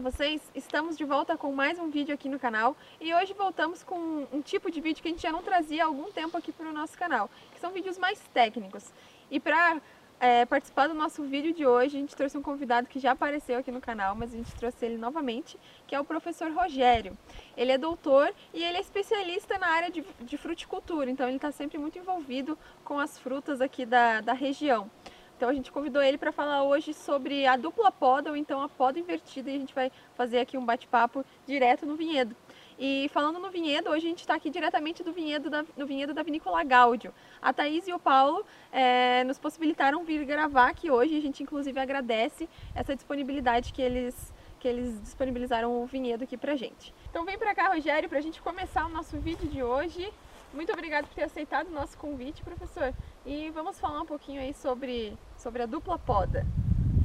com 0.00 0.10
vocês? 0.10 0.40
Estamos 0.54 0.96
de 0.96 1.04
volta 1.04 1.36
com 1.36 1.52
mais 1.52 1.78
um 1.78 1.90
vídeo 1.90 2.14
aqui 2.14 2.26
no 2.26 2.38
canal 2.38 2.74
e 2.98 3.14
hoje 3.14 3.34
voltamos 3.34 3.82
com 3.82 4.26
um 4.32 4.40
tipo 4.40 4.70
de 4.70 4.80
vídeo 4.80 5.02
que 5.02 5.08
a 5.08 5.10
gente 5.10 5.20
já 5.20 5.30
não 5.30 5.42
trazia 5.42 5.84
há 5.84 5.86
algum 5.86 6.10
tempo 6.10 6.38
aqui 6.38 6.50
para 6.50 6.70
o 6.70 6.72
nosso 6.72 6.96
canal, 6.96 7.28
que 7.52 7.60
são 7.60 7.70
vídeos 7.70 7.98
mais 7.98 8.18
técnicos. 8.32 8.90
E 9.30 9.38
para 9.38 9.78
é, 10.18 10.46
participar 10.46 10.86
do 10.86 10.94
nosso 10.94 11.22
vídeo 11.24 11.52
de 11.52 11.66
hoje, 11.66 11.98
a 11.98 12.00
gente 12.00 12.16
trouxe 12.16 12.38
um 12.38 12.40
convidado 12.40 12.88
que 12.88 12.98
já 12.98 13.10
apareceu 13.10 13.58
aqui 13.58 13.70
no 13.70 13.78
canal, 13.78 14.14
mas 14.14 14.32
a 14.32 14.38
gente 14.38 14.54
trouxe 14.54 14.86
ele 14.86 14.96
novamente, 14.96 15.58
que 15.86 15.94
é 15.94 16.00
o 16.00 16.04
professor 16.04 16.50
Rogério. 16.50 17.14
Ele 17.54 17.72
é 17.72 17.76
doutor 17.76 18.32
e 18.54 18.64
ele 18.64 18.78
é 18.78 18.80
especialista 18.80 19.58
na 19.58 19.66
área 19.66 19.90
de, 19.90 20.02
de 20.20 20.36
fruticultura, 20.38 21.10
então 21.10 21.26
ele 21.26 21.36
está 21.36 21.52
sempre 21.52 21.76
muito 21.76 21.98
envolvido 21.98 22.56
com 22.84 22.98
as 22.98 23.18
frutas 23.18 23.60
aqui 23.60 23.84
da, 23.84 24.22
da 24.22 24.32
região. 24.32 24.90
Então 25.40 25.48
a 25.48 25.54
gente 25.54 25.72
convidou 25.72 26.02
ele 26.02 26.18
para 26.18 26.32
falar 26.32 26.64
hoje 26.64 26.92
sobre 26.92 27.46
a 27.46 27.56
dupla 27.56 27.90
poda 27.90 28.28
ou 28.28 28.36
então 28.36 28.60
a 28.60 28.68
poda 28.68 28.98
invertida 28.98 29.50
e 29.50 29.56
a 29.56 29.58
gente 29.58 29.74
vai 29.74 29.90
fazer 30.14 30.38
aqui 30.38 30.58
um 30.58 30.62
bate-papo 30.66 31.24
direto 31.46 31.86
no 31.86 31.96
vinhedo. 31.96 32.36
E 32.78 33.08
falando 33.10 33.38
no 33.38 33.48
vinhedo, 33.48 33.88
hoje 33.88 34.04
a 34.04 34.10
gente 34.10 34.18
está 34.18 34.34
aqui 34.34 34.50
diretamente 34.50 35.02
do 35.02 35.14
vinhedo 35.14 35.48
da, 35.48 35.64
do 35.74 35.86
vinhedo 35.86 36.12
da 36.12 36.22
Vinícola 36.22 36.62
Gáudio. 36.62 37.14
A 37.40 37.54
Thaís 37.54 37.88
e 37.88 37.92
o 37.94 37.98
Paulo 37.98 38.44
é, 38.70 39.24
nos 39.24 39.38
possibilitaram 39.38 40.04
vir 40.04 40.26
gravar 40.26 40.68
aqui 40.68 40.90
hoje. 40.90 41.16
A 41.16 41.22
gente 41.22 41.42
inclusive 41.42 41.80
agradece 41.80 42.46
essa 42.74 42.94
disponibilidade 42.94 43.72
que 43.72 43.80
eles, 43.80 44.34
que 44.58 44.68
eles 44.68 45.00
disponibilizaram 45.00 45.82
o 45.82 45.86
vinhedo 45.86 46.22
aqui 46.22 46.36
pra 46.36 46.54
gente. 46.54 46.92
Então 47.08 47.24
vem 47.24 47.38
para 47.38 47.54
cá, 47.54 47.68
Rogério, 47.68 48.10
para 48.10 48.18
a 48.18 48.22
gente 48.22 48.42
começar 48.42 48.84
o 48.84 48.90
nosso 48.90 49.16
vídeo 49.16 49.48
de 49.48 49.62
hoje. 49.62 50.12
Muito 50.52 50.72
obrigada 50.72 51.06
por 51.06 51.14
ter 51.14 51.22
aceitado 51.22 51.68
o 51.68 51.72
nosso 51.72 51.96
convite, 51.96 52.42
professor. 52.42 52.92
E 53.24 53.50
vamos 53.50 53.78
falar 53.78 54.00
um 54.00 54.06
pouquinho 54.06 54.40
aí 54.40 54.54
sobre, 54.54 55.12
sobre 55.36 55.62
a 55.62 55.66
dupla 55.66 55.98
poda. 55.98 56.46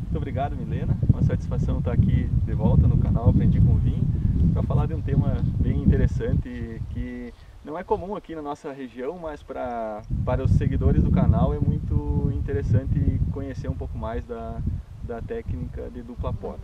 Muito 0.03 0.15
obrigado, 0.15 0.55
Milena. 0.55 0.95
Uma 1.09 1.21
satisfação 1.21 1.79
estar 1.79 1.91
aqui 1.91 2.29
de 2.45 2.53
volta 2.53 2.87
no 2.87 2.97
canal 2.97 3.29
Aprendi 3.29 3.59
com 3.59 3.75
Vinho 3.75 4.05
para 4.53 4.63
falar 4.63 4.85
de 4.85 4.93
um 4.93 5.01
tema 5.01 5.43
bem 5.59 5.81
interessante 5.83 6.81
que 6.91 7.33
não 7.65 7.77
é 7.77 7.83
comum 7.83 8.15
aqui 8.15 8.33
na 8.33 8.41
nossa 8.41 8.71
região, 8.71 9.19
mas 9.19 9.43
para, 9.43 10.03
para 10.23 10.41
os 10.41 10.51
seguidores 10.51 11.03
do 11.03 11.11
canal 11.11 11.53
é 11.53 11.59
muito 11.59 12.31
interessante 12.33 13.19
conhecer 13.33 13.67
um 13.67 13.75
pouco 13.75 13.97
mais 13.97 14.23
da, 14.23 14.61
da 15.03 15.21
técnica 15.21 15.89
de 15.89 16.01
dupla 16.01 16.31
poda. 16.31 16.61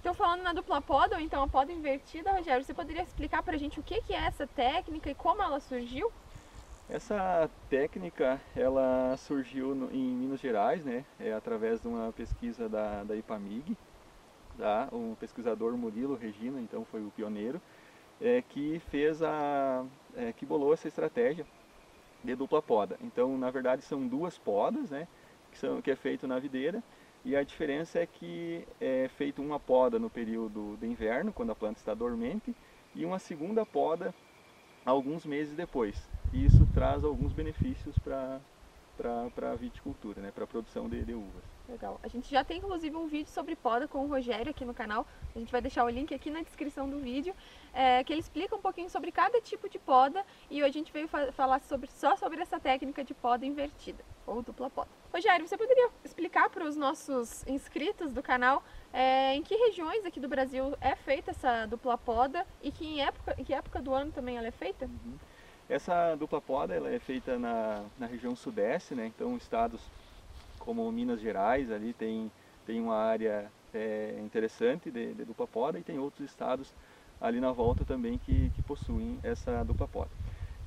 Então, 0.00 0.12
falando 0.12 0.42
na 0.42 0.52
dupla 0.52 0.82
poda, 0.82 1.14
ou 1.14 1.22
então 1.22 1.44
a 1.44 1.48
poda 1.48 1.70
invertida, 1.70 2.32
Rogério, 2.32 2.64
você 2.64 2.74
poderia 2.74 3.02
explicar 3.02 3.42
para 3.44 3.54
a 3.54 3.58
gente 3.58 3.78
o 3.78 3.82
que 3.84 4.12
é 4.12 4.26
essa 4.26 4.48
técnica 4.48 5.08
e 5.08 5.14
como 5.14 5.40
ela 5.40 5.60
surgiu? 5.60 6.10
Essa 6.88 7.50
técnica, 7.70 8.38
ela 8.54 9.16
surgiu 9.16 9.74
no, 9.74 9.90
em 9.90 10.14
Minas 10.14 10.38
Gerais, 10.38 10.84
né? 10.84 11.02
É 11.18 11.32
através 11.32 11.80
de 11.80 11.88
uma 11.88 12.12
pesquisa 12.12 12.68
da, 12.68 13.02
da 13.04 13.16
IPAMIG, 13.16 13.74
tá? 14.58 14.88
um 14.92 15.14
pesquisador 15.14 15.74
Murilo 15.78 16.14
Regina, 16.14 16.60
então 16.60 16.84
foi 16.84 17.00
o 17.00 17.10
pioneiro, 17.10 17.60
é, 18.20 18.42
que 18.42 18.80
fez 18.90 19.22
a, 19.22 19.82
é, 20.14 20.32
que 20.34 20.44
bolou 20.44 20.74
essa 20.74 20.86
estratégia 20.86 21.46
de 22.22 22.34
dupla 22.36 22.60
poda. 22.60 22.98
Então, 23.00 23.36
na 23.38 23.50
verdade, 23.50 23.82
são 23.82 24.06
duas 24.06 24.36
podas, 24.36 24.90
né? 24.90 25.08
Que, 25.50 25.58
são, 25.58 25.80
que 25.80 25.90
é 25.90 25.96
feito 25.96 26.26
na 26.26 26.38
videira, 26.38 26.82
e 27.24 27.34
a 27.34 27.42
diferença 27.42 27.98
é 27.98 28.06
que 28.06 28.68
é 28.78 29.08
feito 29.16 29.40
uma 29.40 29.58
poda 29.58 29.98
no 29.98 30.10
período 30.10 30.76
de 30.78 30.86
inverno, 30.86 31.32
quando 31.32 31.50
a 31.50 31.56
planta 31.56 31.78
está 31.78 31.94
dormente, 31.94 32.54
e 32.94 33.06
uma 33.06 33.18
segunda 33.18 33.64
poda 33.64 34.14
alguns 34.84 35.24
meses 35.24 35.56
depois. 35.56 35.96
E 36.34 36.46
isso 36.46 36.66
traz 36.74 37.04
alguns 37.04 37.32
benefícios 37.32 37.96
para 38.00 38.40
para 38.96 39.50
a 39.50 39.54
viticultura, 39.56 40.20
né, 40.20 40.30
para 40.32 40.44
a 40.44 40.46
produção 40.46 40.88
de, 40.88 41.04
de, 41.04 41.14
uvas. 41.14 41.42
Legal. 41.68 41.98
A 42.00 42.06
gente 42.06 42.30
já 42.30 42.44
tem 42.44 42.58
inclusive 42.58 42.94
um 42.94 43.08
vídeo 43.08 43.28
sobre 43.28 43.56
poda 43.56 43.88
com 43.88 44.04
o 44.04 44.06
Rogério 44.06 44.50
aqui 44.50 44.64
no 44.64 44.72
canal. 44.72 45.04
A 45.34 45.38
gente 45.40 45.50
vai 45.50 45.60
deixar 45.60 45.84
o 45.84 45.88
link 45.88 46.14
aqui 46.14 46.30
na 46.30 46.42
descrição 46.42 46.88
do 46.88 47.00
vídeo, 47.00 47.34
é, 47.72 48.04
que 48.04 48.12
ele 48.12 48.20
explica 48.20 48.54
um 48.54 48.60
pouquinho 48.60 48.88
sobre 48.88 49.10
cada 49.10 49.40
tipo 49.40 49.68
de 49.68 49.80
poda 49.80 50.24
e 50.48 50.62
hoje 50.62 50.70
a 50.70 50.72
gente 50.72 50.92
veio 50.92 51.08
fa 51.08 51.32
falar 51.32 51.60
sobre, 51.62 51.90
só 51.90 52.14
sobre 52.14 52.40
essa 52.40 52.60
técnica 52.60 53.02
de 53.02 53.14
poda 53.14 53.44
invertida 53.44 54.04
ou 54.24 54.42
dupla 54.42 54.70
poda. 54.70 54.88
Rogério, 55.12 55.48
você 55.48 55.56
poderia 55.56 55.90
explicar 56.04 56.48
para 56.50 56.64
os 56.64 56.76
nossos 56.76 57.44
inscritos 57.48 58.12
do 58.12 58.22
canal 58.22 58.62
é, 58.92 59.34
em 59.34 59.42
que 59.42 59.56
regiões 59.56 60.04
aqui 60.06 60.20
do 60.20 60.28
Brasil 60.28 60.76
é 60.80 60.94
feita 60.94 61.32
essa 61.32 61.66
dupla 61.66 61.98
poda 61.98 62.46
e 62.62 62.70
que 62.70 62.86
em, 62.86 63.00
época, 63.00 63.34
em 63.36 63.42
que 63.42 63.52
época 63.52 63.82
do 63.82 63.92
ano 63.92 64.12
também 64.12 64.36
ela 64.36 64.46
é 64.46 64.52
feita? 64.52 64.84
Uhum. 64.84 65.18
Essa 65.68 66.14
dupla 66.16 66.40
poda 66.40 66.74
ela 66.74 66.90
é 66.90 66.98
feita 66.98 67.38
na, 67.38 67.84
na 67.98 68.06
região 68.06 68.36
sudeste, 68.36 68.94
né? 68.94 69.06
então 69.06 69.36
estados 69.36 69.80
como 70.58 70.90
Minas 70.92 71.20
Gerais 71.20 71.70
ali 71.70 71.92
tem, 71.94 72.30
tem 72.66 72.80
uma 72.80 72.96
área 72.96 73.50
é, 73.72 74.18
interessante 74.22 74.90
de, 74.90 75.14
de, 75.14 75.24
dupla 75.24 75.46
poda 75.46 75.78
e 75.78 75.82
tem 75.82 75.98
outros 75.98 76.28
estados 76.28 76.72
ali 77.20 77.40
na 77.40 77.52
volta 77.52 77.84
também 77.84 78.18
que, 78.18 78.50
que 78.50 78.62
possuem 78.62 79.18
essa 79.22 79.62
dupla 79.64 79.88
poda. 79.88 80.10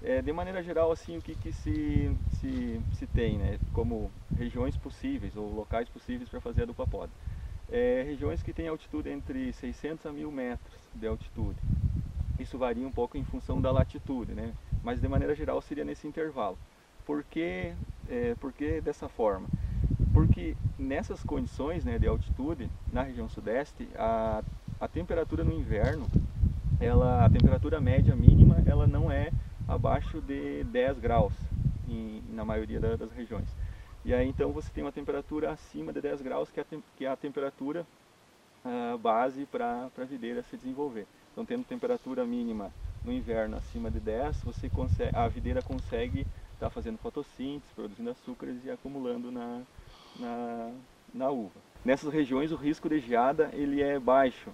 É, 0.04 0.22
de 0.22 0.32
maneira 0.32 0.62
geral, 0.62 0.92
assim, 0.92 1.18
o 1.18 1.22
que, 1.22 1.36
que 1.36 1.52
se, 1.52 2.16
se, 2.40 2.82
se 2.94 3.08
tem 3.08 3.38
né? 3.38 3.60
como 3.74 4.12
regiões 4.38 4.78
possíveis 4.78 5.36
ou 5.36 5.54
locais 5.56 5.90
possíveis 5.90 6.30
para 6.30 6.40
fazer 6.40 6.64
a 6.64 6.66
dupla 6.66 6.86
poda? 6.86 7.12
É, 7.72 8.04
regiões 8.04 8.42
que 8.42 8.54
têm 8.54 8.68
altitude 8.68 9.10
entre 9.10 9.52
600 9.54 10.06
a 10.06 10.12
1000 10.12 10.32
metros 10.32 10.76
de 10.96 11.08
altitude. 11.08 11.58
Isso 12.40 12.58
varia 12.58 12.88
um 12.88 12.92
pouco 12.92 13.18
em 13.18 13.24
função 13.24 13.60
da 13.60 13.72
latitude, 13.72 14.34
né? 14.34 14.54
Mas 14.84 15.00
de 15.02 15.08
maneira 15.08 15.36
geral 15.36 15.62
seria 15.62 15.84
nesse 15.84 16.08
intervalo. 16.08 16.58
Por 17.06 17.24
que, 17.24 17.74
é, 18.10 18.36
por 18.36 18.52
que 18.52 18.82
dessa 18.82 19.08
forma? 19.08 19.48
Porque 20.14 20.56
nessas 20.78 21.24
condições 21.24 21.86
né, 21.86 21.98
de 21.98 22.08
altitude, 22.08 22.70
na 22.92 23.04
região 23.04 23.30
sudeste, 23.30 23.88
a, 23.96 24.44
a 24.80 24.88
temperatura 24.88 25.44
no 25.44 25.54
inverno, 25.54 26.08
ela, 26.80 27.26
a 27.26 27.30
temperatura 27.30 27.80
média 27.80 28.16
mínima, 28.16 28.62
ela 28.66 28.86
não 28.86 29.12
é 29.12 29.32
abaixo 29.68 30.22
de 30.22 30.64
10 30.66 31.00
graus 31.00 31.34
em, 31.88 32.22
na 32.30 32.46
maioria 32.46 32.80
da, 32.80 32.96
das 32.96 33.12
regiões. 33.12 33.48
E 34.06 34.14
aí 34.14 34.28
então 34.28 34.52
você 34.52 34.70
tem 34.72 34.84
uma 34.84 34.92
temperatura 34.92 35.52
acima 35.52 35.92
de 35.92 36.02
10 36.02 36.22
graus, 36.22 36.50
que 36.50 36.60
é 36.60 36.64
a, 36.64 36.78
que 36.98 37.06
é 37.06 37.10
a 37.10 37.16
temperatura 37.16 37.86
uh, 38.64 38.98
base 38.98 39.46
para 39.46 39.90
a 39.98 40.04
videira 40.04 40.44
se 40.44 40.56
desenvolver. 40.56 41.06
Então 41.32 41.46
tendo 41.46 41.66
temperatura 41.66 42.26
mínima 42.26 42.72
no 43.08 43.14
inverno 43.14 43.56
acima 43.56 43.90
de 43.90 44.02
10, 44.02 44.42
você 44.44 44.70
consegue, 44.70 45.16
a 45.16 45.28
videira 45.30 45.62
consegue 45.62 46.28
estar 46.54 46.68
tá 46.68 46.70
fazendo 46.70 46.98
fotossíntese, 46.98 47.74
produzindo 47.74 48.10
açúcares 48.10 48.64
e 48.66 48.70
acumulando 48.70 49.32
na, 49.32 49.62
na, 50.20 50.72
na 51.14 51.30
uva. 51.30 51.60
Nessas 51.86 52.14
regiões 52.14 52.52
o 52.52 52.58
risco 52.58 52.90
de 52.90 53.00
geada 53.00 53.50
ele 53.54 53.82
é 53.82 53.98
baixo, 53.98 54.52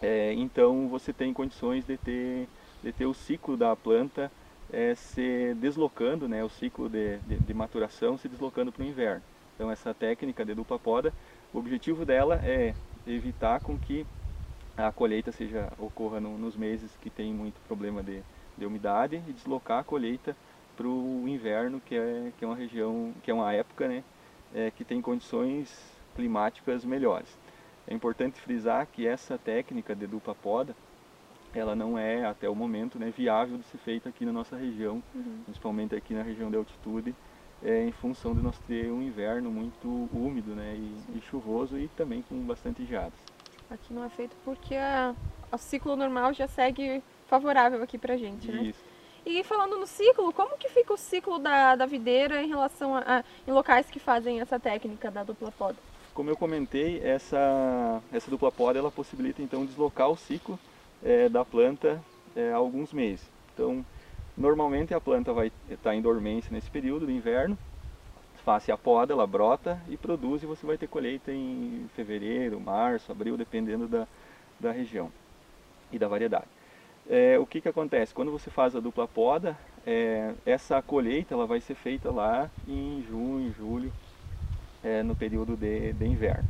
é, 0.00 0.32
então 0.34 0.88
você 0.88 1.12
tem 1.12 1.32
condições 1.32 1.84
de 1.84 1.96
ter, 1.96 2.48
de 2.82 2.92
ter 2.92 3.06
o 3.06 3.14
ciclo 3.14 3.56
da 3.56 3.74
planta 3.74 4.30
é, 4.72 4.94
se 4.94 5.54
deslocando, 5.54 6.28
né, 6.28 6.44
o 6.44 6.48
ciclo 6.48 6.88
de, 6.88 7.18
de, 7.18 7.36
de 7.36 7.54
maturação 7.54 8.16
se 8.16 8.28
deslocando 8.28 8.70
para 8.70 8.82
o 8.82 8.86
inverno. 8.86 9.22
Então 9.56 9.70
essa 9.70 9.92
técnica 9.92 10.44
de 10.44 10.54
dupla 10.54 10.78
poda, 10.78 11.12
o 11.52 11.58
objetivo 11.58 12.06
dela 12.06 12.36
é 12.44 12.74
evitar 13.06 13.60
com 13.60 13.76
que 13.76 14.06
a 14.76 14.90
colheita 14.90 15.30
seja 15.32 15.72
ocorra 15.78 16.20
no, 16.20 16.38
nos 16.38 16.56
meses 16.56 16.96
que 17.00 17.10
tem 17.10 17.32
muito 17.32 17.60
problema 17.66 18.02
de, 18.02 18.22
de 18.56 18.64
umidade 18.64 19.22
e 19.26 19.32
deslocar 19.32 19.80
a 19.80 19.84
colheita 19.84 20.36
para 20.76 20.86
o 20.86 21.28
inverno, 21.28 21.80
que 21.80 21.94
é, 21.94 22.32
que 22.36 22.44
é 22.44 22.48
uma 22.48 22.56
região, 22.56 23.12
que 23.22 23.30
é 23.30 23.34
uma 23.34 23.52
época 23.52 23.86
né, 23.86 24.02
é, 24.54 24.70
que 24.70 24.84
tem 24.84 25.00
condições 25.00 25.70
climáticas 26.14 26.84
melhores. 26.84 27.38
É 27.86 27.94
importante 27.94 28.40
frisar 28.40 28.86
que 28.86 29.06
essa 29.06 29.36
técnica 29.36 29.94
de 29.94 30.06
dupla 30.06 30.34
poda, 30.34 30.74
ela 31.54 31.74
não 31.74 31.98
é, 31.98 32.24
até 32.24 32.48
o 32.48 32.54
momento, 32.54 32.98
né, 32.98 33.12
viável 33.14 33.58
de 33.58 33.64
ser 33.64 33.78
feita 33.78 34.08
aqui 34.08 34.24
na 34.24 34.32
nossa 34.32 34.56
região, 34.56 35.02
uhum. 35.14 35.42
principalmente 35.44 35.94
aqui 35.94 36.14
na 36.14 36.22
região 36.22 36.50
de 36.50 36.56
altitude, 36.56 37.14
é, 37.62 37.84
em 37.84 37.92
função 37.92 38.34
de 38.34 38.40
nós 38.40 38.58
ter 38.60 38.90
um 38.90 39.02
inverno 39.02 39.50
muito 39.50 40.08
úmido 40.12 40.54
né, 40.54 40.74
e, 40.74 41.18
e 41.18 41.20
chuvoso 41.28 41.78
e 41.78 41.88
também 41.88 42.22
com 42.22 42.38
bastante 42.40 42.84
geadas. 42.84 43.18
Aqui 43.72 43.94
não 43.94 44.04
é 44.04 44.08
feito 44.10 44.36
porque 44.44 44.74
a, 44.74 45.14
o 45.50 45.56
ciclo 45.56 45.96
normal 45.96 46.34
já 46.34 46.46
segue 46.46 47.02
favorável 47.26 47.82
aqui 47.82 47.96
pra 47.96 48.18
gente, 48.18 48.52
né? 48.52 48.64
Isso. 48.64 48.84
E 49.24 49.42
falando 49.44 49.78
no 49.78 49.86
ciclo, 49.86 50.30
como 50.32 50.58
que 50.58 50.68
fica 50.68 50.92
o 50.92 50.98
ciclo 50.98 51.38
da, 51.38 51.74
da 51.74 51.86
videira 51.86 52.42
em 52.42 52.48
relação 52.48 52.94
a, 52.94 53.00
a, 53.00 53.24
em 53.48 53.52
locais 53.52 53.88
que 53.88 53.98
fazem 53.98 54.40
essa 54.40 54.60
técnica 54.60 55.10
da 55.10 55.24
dupla 55.24 55.50
poda? 55.52 55.78
Como 56.12 56.28
eu 56.28 56.36
comentei, 56.36 57.00
essa, 57.02 58.02
essa 58.12 58.30
dupla 58.30 58.52
poda 58.52 58.78
ela 58.78 58.90
possibilita 58.90 59.40
então 59.40 59.64
deslocar 59.64 60.10
o 60.10 60.16
ciclo 60.16 60.58
é, 61.02 61.30
da 61.30 61.42
planta 61.42 62.02
é, 62.36 62.52
alguns 62.52 62.92
meses. 62.92 63.24
Então, 63.54 63.82
normalmente 64.36 64.92
a 64.92 65.00
planta 65.00 65.32
vai 65.32 65.50
estar 65.70 65.94
em 65.94 66.02
dormência 66.02 66.52
nesse 66.52 66.70
período 66.70 67.06
do 67.06 67.12
inverno, 67.12 67.56
Face 68.44 68.72
a 68.72 68.76
poda, 68.76 69.12
ela 69.12 69.26
brota 69.26 69.80
e 69.88 69.96
produz 69.96 70.42
e 70.42 70.46
você 70.46 70.66
vai 70.66 70.76
ter 70.76 70.88
colheita 70.88 71.32
em 71.32 71.88
fevereiro, 71.94 72.60
março, 72.60 73.12
abril, 73.12 73.36
dependendo 73.36 73.86
da, 73.86 74.06
da 74.58 74.72
região 74.72 75.12
e 75.92 75.98
da 75.98 76.08
variedade. 76.08 76.46
É, 77.08 77.38
o 77.38 77.46
que, 77.46 77.60
que 77.60 77.68
acontece? 77.68 78.14
Quando 78.14 78.32
você 78.32 78.50
faz 78.50 78.74
a 78.74 78.80
dupla 78.80 79.06
poda, 79.06 79.56
é, 79.86 80.32
essa 80.44 80.80
colheita 80.82 81.34
ela 81.34 81.46
vai 81.46 81.60
ser 81.60 81.74
feita 81.74 82.10
lá 82.10 82.50
em 82.66 83.04
junho, 83.08 83.52
julho, 83.52 83.92
é, 84.82 85.02
no 85.02 85.14
período 85.14 85.56
de, 85.56 85.92
de 85.92 86.04
inverno. 86.04 86.44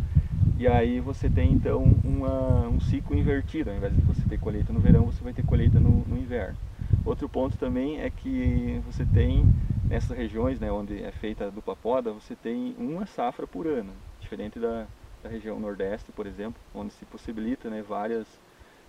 E 0.59 0.67
aí 0.67 1.01
você 1.01 1.29
tem 1.29 1.53
então 1.53 1.83
uma, 2.05 2.69
um 2.69 2.81
ciclo 2.81 3.17
invertido, 3.17 3.71
ao 3.71 3.77
invés 3.77 3.95
de 3.95 4.01
você 4.03 4.23
ter 4.29 4.39
colheita 4.39 4.73
no 4.73 4.81
verão, 4.81 5.07
você 5.07 5.23
vai 5.23 5.33
ter 5.33 5.45
colheita 5.45 5.79
no, 5.79 6.05
no 6.07 6.17
inverno. 6.17 6.57
Outro 7.05 7.29
ponto 7.29 7.57
também 7.57 8.01
é 8.01 8.09
que 8.11 8.81
você 8.87 9.05
tem 9.05 9.45
nessas 9.89 10.17
regiões 10.17 10.61
né, 10.61 10.71
onde 10.71 11.03
é 11.03 11.11
feita 11.13 11.47
a 11.47 11.51
dupla 11.51 11.77
poda, 11.77 12.13
você 12.13 12.35
tem 12.35 12.75
uma 12.79 13.07
safra 13.07 13.47
por 13.47 13.67
ano, 13.67 13.93
diferente 14.21 14.59
da, 14.59 14.87
da 15.23 15.29
região 15.29 15.59
nordeste, 15.59 16.11
por 16.13 16.27
exemplo, 16.27 16.61
onde 16.75 16.93
se 16.93 17.05
possibilita 17.05 17.69
né, 17.69 17.83
várias, 17.83 18.27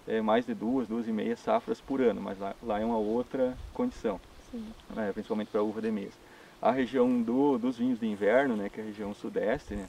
é, 0.08 0.22
mais 0.22 0.46
de 0.46 0.54
duas, 0.54 0.88
duas 0.88 1.08
e 1.08 1.12
meia 1.12 1.36
safras 1.36 1.82
por 1.82 2.02
ano, 2.02 2.22
mas 2.22 2.40
lá, 2.40 2.56
lá 2.62 2.80
é 2.80 2.86
uma 2.86 2.98
outra 2.98 3.58
condição, 3.74 4.20
né, 4.96 5.12
principalmente 5.14 5.50
para 5.50 5.62
a 5.62 5.64
uva 5.64 5.82
de 5.82 5.92
mesa. 5.92 6.18
A 6.62 6.72
região 6.72 7.22
do, 7.22 7.58
dos 7.58 7.78
vinhos 7.78 8.00
de 8.00 8.08
inverno, 8.08 8.56
né, 8.56 8.70
que 8.70 8.80
é 8.80 8.84
a 8.84 8.88
região 8.88 9.14
sudeste, 9.14 9.76
né, 9.76 9.88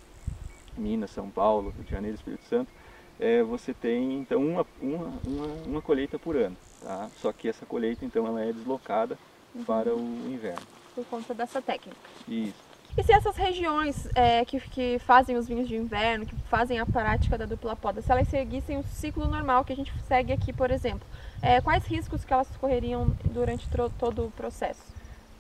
Minas, 0.77 1.11
São 1.11 1.31
Paulo, 1.31 1.71
Rio 1.71 1.85
de 1.85 1.91
Janeiro, 1.91 2.17
Espírito 2.17 2.45
Santo, 2.45 2.71
é, 3.19 3.43
você 3.43 3.73
tem 3.73 4.19
então 4.19 4.45
uma, 4.45 4.67
uma, 4.81 5.13
uma, 5.25 5.47
uma, 5.67 5.83
colheita 5.83 6.19
por 6.19 6.37
ano, 6.37 6.57
tá? 6.83 7.09
Só 7.21 7.33
que 7.33 7.49
essa 7.49 7.65
colheita 7.65 8.05
então 8.05 8.27
ela 8.27 8.43
é 8.43 8.53
deslocada 8.53 9.17
uhum. 9.55 9.65
para 9.65 9.95
o 9.95 10.01
inverno. 10.01 10.67
Por 10.95 11.05
conta 11.07 11.35
dessa 11.35 11.61
técnica. 11.61 11.99
Isso. 12.29 12.75
E 12.97 13.03
se 13.03 13.13
essas 13.13 13.37
regiões 13.37 14.09
é, 14.15 14.45
que, 14.45 14.61
que 14.61 15.01
fazem 15.01 15.37
os 15.37 15.49
vinhos 15.49 15.67
de 15.67 15.75
inverno, 15.75 16.25
que 16.25 16.35
fazem 16.49 16.79
a 16.79 16.87
prática 16.87 17.37
da 17.37 17.45
dupla 17.45 17.75
poda, 17.75 18.01
se 18.01 18.11
elas 18.11 18.29
seguissem 18.29 18.79
o 18.79 18.85
ciclo 18.85 19.27
normal 19.27 19.65
que 19.65 19.73
a 19.73 19.77
gente 19.77 19.93
segue 20.07 20.33
aqui, 20.33 20.53
por 20.53 20.71
exemplo, 20.71 21.05
é, 21.43 21.61
quais 21.61 21.85
riscos 21.87 22.25
que 22.25 22.33
elas 22.33 22.49
correriam 22.57 23.09
durante 23.25 23.69
todo 23.99 24.27
o 24.27 24.31
processo? 24.31 24.81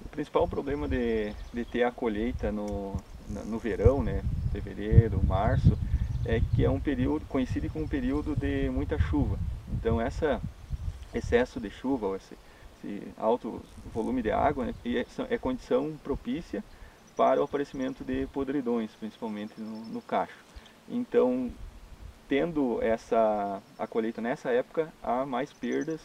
O 0.04 0.08
principal 0.08 0.48
problema 0.48 0.88
de, 0.88 1.32
de 1.52 1.64
ter 1.64 1.84
a 1.84 1.92
colheita 1.92 2.50
no, 2.50 3.00
no 3.46 3.58
verão, 3.58 4.02
né, 4.02 4.22
fevereiro, 4.50 5.24
março, 5.24 5.78
é 6.24 6.40
que 6.40 6.64
é 6.64 6.70
um 6.70 6.80
período 6.80 7.24
coincide 7.26 7.68
com 7.68 7.82
um 7.82 7.88
período 7.88 8.34
de 8.34 8.68
muita 8.68 8.98
chuva. 8.98 9.38
Então 9.72 10.00
essa 10.00 10.40
excesso 11.14 11.60
de 11.60 11.70
chuva, 11.70 12.16
esse, 12.16 12.36
esse 12.84 13.02
alto 13.16 13.62
volume 13.92 14.22
de 14.22 14.30
água, 14.30 14.66
né, 14.66 14.74
é, 14.84 15.34
é, 15.34 15.38
condição 15.38 15.98
propícia 16.02 16.62
para 17.16 17.40
o 17.40 17.44
aparecimento 17.44 18.04
de 18.04 18.26
podridões, 18.26 18.90
principalmente 18.98 19.60
no, 19.60 19.84
no 19.86 20.02
cacho. 20.02 20.44
Então, 20.88 21.50
tendo 22.28 22.82
essa 22.82 23.62
a 23.78 23.86
colheita 23.86 24.20
nessa 24.20 24.50
época, 24.50 24.92
há 25.02 25.24
mais 25.24 25.52
perdas 25.52 26.00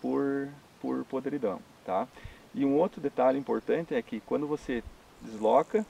por 0.00 0.48
por 0.80 1.04
podridão, 1.04 1.60
tá? 1.84 2.08
E 2.52 2.64
um 2.64 2.76
outro 2.76 3.00
detalhe 3.00 3.38
importante 3.38 3.94
é 3.94 4.02
que 4.02 4.20
quando 4.20 4.48
você 4.48 4.82
desloca 5.20 5.86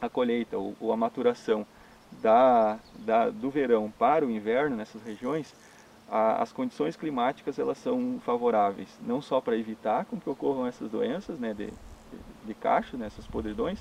a 0.00 0.08
colheita 0.08 0.58
ou, 0.58 0.74
ou 0.80 0.92
a 0.92 0.96
maturação 0.96 1.64
da, 2.20 2.80
da, 2.98 3.30
do 3.30 3.48
verão 3.48 3.92
para 3.96 4.26
o 4.26 4.30
inverno 4.30 4.76
nessas 4.76 5.00
regiões, 5.04 5.54
a, 6.10 6.42
as 6.42 6.52
condições 6.52 6.96
climáticas 6.96 7.58
elas 7.58 7.78
são 7.78 8.20
favoráveis, 8.24 8.88
não 9.06 9.20
só 9.20 9.40
para 9.40 9.56
evitar 9.56 10.04
com 10.06 10.18
que 10.18 10.28
ocorram 10.28 10.66
essas 10.66 10.90
doenças 10.90 11.38
né, 11.38 11.52
de, 11.54 11.66
de, 11.66 11.72
de 12.46 12.54
cacho, 12.54 12.96
né, 12.96 13.06
essas 13.06 13.26
podridões, 13.26 13.78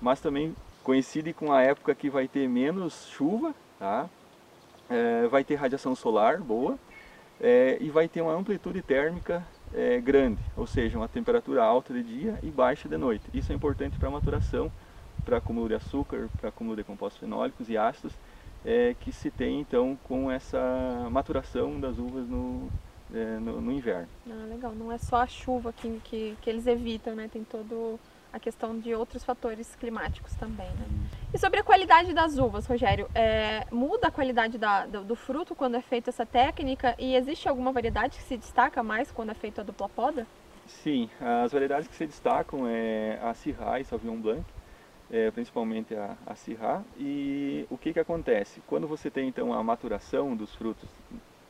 mas 0.00 0.20
também 0.20 0.54
coincide 0.82 1.32
com 1.32 1.52
a 1.52 1.62
época 1.62 1.94
que 1.94 2.08
vai 2.08 2.26
ter 2.26 2.48
menos 2.48 3.08
chuva, 3.08 3.54
tá? 3.78 4.08
É, 4.88 5.26
vai 5.28 5.44
ter 5.44 5.56
radiação 5.56 5.94
solar 5.94 6.40
boa 6.40 6.78
é, 7.40 7.76
e 7.78 7.90
vai 7.90 8.08
ter 8.08 8.22
uma 8.22 8.32
amplitude 8.32 8.80
térmica 8.80 9.46
é, 9.74 10.00
grande, 10.00 10.40
ou 10.56 10.66
seja, 10.66 10.96
uma 10.96 11.08
temperatura 11.08 11.62
alta 11.62 11.92
de 11.92 12.02
dia 12.02 12.38
e 12.42 12.50
baixa 12.50 12.88
de 12.88 12.96
noite. 12.96 13.24
Isso 13.34 13.52
é 13.52 13.54
importante 13.54 13.98
para 13.98 14.08
a 14.08 14.12
maturação 14.12 14.72
para 15.24 15.36
acúmulo 15.36 15.68
de 15.68 15.74
açúcar, 15.74 16.30
para 16.40 16.48
acúmulo 16.48 16.74
de 16.74 16.82
compostos 16.82 17.20
fenólicos 17.20 17.68
e 17.68 17.76
ácidos, 17.76 18.14
é, 18.64 18.94
que 19.00 19.12
se 19.12 19.30
tem 19.30 19.60
então 19.60 19.98
com 20.04 20.30
essa 20.30 21.08
maturação 21.10 21.78
das 21.78 21.98
uvas 21.98 22.28
no, 22.28 22.68
é, 23.12 23.38
no, 23.38 23.60
no, 23.60 23.72
inverno. 23.72 24.08
Ah, 24.28 24.46
legal. 24.48 24.72
Não 24.74 24.92
é 24.92 24.98
só 24.98 25.16
a 25.16 25.26
chuva 25.26 25.72
que, 25.72 26.00
que, 26.04 26.36
que 26.40 26.50
eles 26.50 26.66
evitam, 26.66 27.14
né? 27.14 27.28
Tem 27.32 27.44
todo 27.44 27.98
a 28.32 28.38
questão 28.38 28.78
de 28.78 28.94
outros 28.94 29.24
fatores 29.24 29.74
climáticos 29.76 30.34
também, 30.34 30.66
né? 30.66 30.86
E 31.32 31.38
sobre 31.38 31.60
a 31.60 31.62
qualidade 31.62 32.12
das 32.12 32.36
uvas, 32.36 32.66
Rogério, 32.66 33.08
é, 33.14 33.66
muda 33.70 34.08
a 34.08 34.10
qualidade 34.10 34.58
da, 34.58 34.86
do, 34.86 35.02
do, 35.02 35.16
fruto 35.16 35.54
quando 35.54 35.76
é 35.76 35.80
feita 35.80 36.10
essa 36.10 36.26
técnica 36.26 36.94
e 36.98 37.14
existe 37.14 37.48
alguma 37.48 37.72
variedade 37.72 38.18
que 38.18 38.22
se 38.24 38.36
destaca 38.36 38.82
mais 38.82 39.10
quando 39.10 39.30
é 39.30 39.34
feita 39.34 39.62
a 39.62 39.64
dupla 39.64 39.88
poda? 39.88 40.26
Sim, 40.66 41.08
as 41.18 41.52
variedades 41.52 41.88
que 41.88 41.96
se 41.96 42.06
destacam 42.06 42.66
é 42.68 43.18
a 43.22 43.32
Syrah 43.32 43.80
e 43.80 43.84
Sauvignon 43.84 44.20
Blanc, 44.20 44.44
é, 45.10 45.30
principalmente 45.30 45.94
a, 45.94 46.16
a 46.26 46.34
Syrah. 46.34 46.82
E 46.96 47.66
o 47.70 47.78
que, 47.78 47.92
que 47.92 48.00
acontece? 48.00 48.62
Quando 48.66 48.86
você 48.86 49.10
tem 49.10 49.28
então 49.28 49.52
a 49.52 49.62
maturação 49.62 50.36
dos 50.36 50.54
frutos 50.54 50.88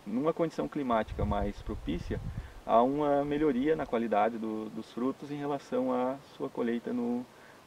numa 0.06 0.32
condição 0.32 0.68
climática 0.68 1.24
mais 1.24 1.60
propícia, 1.62 2.20
há 2.66 2.82
uma 2.82 3.24
melhoria 3.24 3.76
na 3.76 3.86
qualidade 3.86 4.38
do, 4.38 4.70
dos 4.70 4.90
frutos 4.92 5.30
em 5.30 5.36
relação 5.36 5.92
à 5.92 6.16
sua 6.36 6.48
colheita 6.48 6.92
no, 6.92 7.24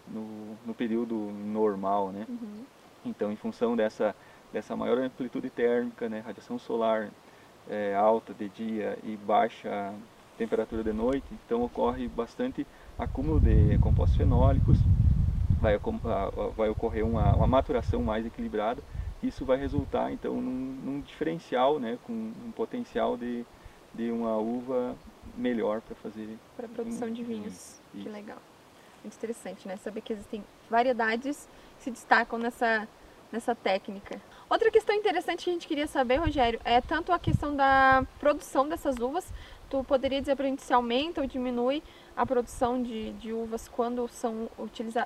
no, 0.07 0.57
no 0.65 0.73
período 0.73 1.15
normal. 1.15 2.11
Né? 2.11 2.25
Uhum. 2.27 2.63
Então, 3.05 3.31
em 3.31 3.35
função 3.35 3.75
dessa, 3.75 4.15
dessa 4.51 4.75
maior 4.75 4.97
amplitude 4.97 5.49
térmica, 5.49 6.09
né, 6.09 6.19
radiação 6.19 6.57
solar 6.57 7.09
é, 7.69 7.95
alta 7.95 8.33
de 8.33 8.49
dia 8.49 8.97
e 9.03 9.15
baixa 9.15 9.93
temperatura 10.37 10.83
de 10.83 10.91
noite, 10.91 11.25
então 11.45 11.63
ocorre 11.63 12.07
bastante 12.07 12.65
acúmulo 12.97 13.39
de 13.39 13.77
compostos 13.79 14.17
fenólicos, 14.17 14.77
vai, 15.61 15.79
vai 16.57 16.69
ocorrer 16.69 17.05
uma, 17.05 17.35
uma 17.35 17.47
maturação 17.47 18.01
mais 18.01 18.25
equilibrada. 18.25 18.81
Isso 19.21 19.45
vai 19.45 19.57
resultar 19.57 20.11
então 20.11 20.41
num, 20.41 20.79
num 20.83 21.01
diferencial, 21.01 21.79
né, 21.79 21.97
com 22.03 22.11
um 22.11 22.51
potencial 22.55 23.15
de, 23.15 23.45
de 23.93 24.09
uma 24.09 24.35
uva 24.37 24.95
melhor 25.37 25.79
para 25.81 25.95
fazer 25.95 26.37
para 26.57 26.67
produção 26.67 27.07
um, 27.07 27.13
de 27.13 27.23
vinhos. 27.23 27.53
Isso. 27.53 27.81
Que 27.93 28.09
legal, 28.09 28.39
muito 29.03 29.15
interessante, 29.15 29.67
né? 29.67 29.77
Saber 29.77 30.01
que 30.01 30.11
existem 30.11 30.43
variedades 30.69 31.47
que 31.77 31.83
se 31.83 31.91
destacam 31.91 32.39
nessa 32.39 32.87
nessa 33.31 33.55
técnica. 33.55 34.19
Outra 34.51 34.69
questão 34.69 34.93
interessante 34.93 35.45
que 35.45 35.49
a 35.49 35.53
gente 35.53 35.65
queria 35.65 35.87
saber, 35.87 36.17
Rogério, 36.17 36.59
é 36.65 36.81
tanto 36.81 37.13
a 37.13 37.17
questão 37.17 37.55
da 37.55 38.05
produção 38.19 38.67
dessas 38.67 38.97
uvas. 38.97 39.31
Tu 39.69 39.81
poderia 39.85 40.19
dizer 40.19 40.35
para 40.35 40.45
a 40.45 40.49
gente 40.49 40.61
se 40.61 40.73
aumenta 40.73 41.21
ou 41.21 41.25
diminui 41.25 41.81
a 42.17 42.25
produção 42.25 42.83
de, 42.83 43.13
de 43.13 43.31
uvas 43.31 43.69
quando, 43.69 44.05
são 44.09 44.49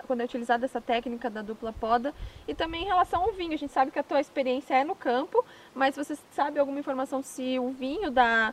quando 0.07 0.21
é 0.21 0.23
utilizada 0.23 0.65
essa 0.65 0.81
técnica 0.81 1.29
da 1.29 1.43
dupla 1.43 1.71
poda 1.71 2.11
e 2.47 2.55
também 2.55 2.85
em 2.85 2.87
relação 2.87 3.21
ao 3.21 3.33
vinho. 3.33 3.53
A 3.53 3.55
gente 3.55 3.71
sabe 3.71 3.91
que 3.91 3.99
a 3.99 4.03
tua 4.03 4.19
experiência 4.19 4.73
é 4.73 4.83
no 4.83 4.95
campo, 4.95 5.45
mas 5.75 5.95
você 5.95 6.17
sabe 6.31 6.57
alguma 6.57 6.79
informação 6.79 7.21
se 7.21 7.59
o 7.59 7.69
vinho 7.69 8.09
da, 8.09 8.51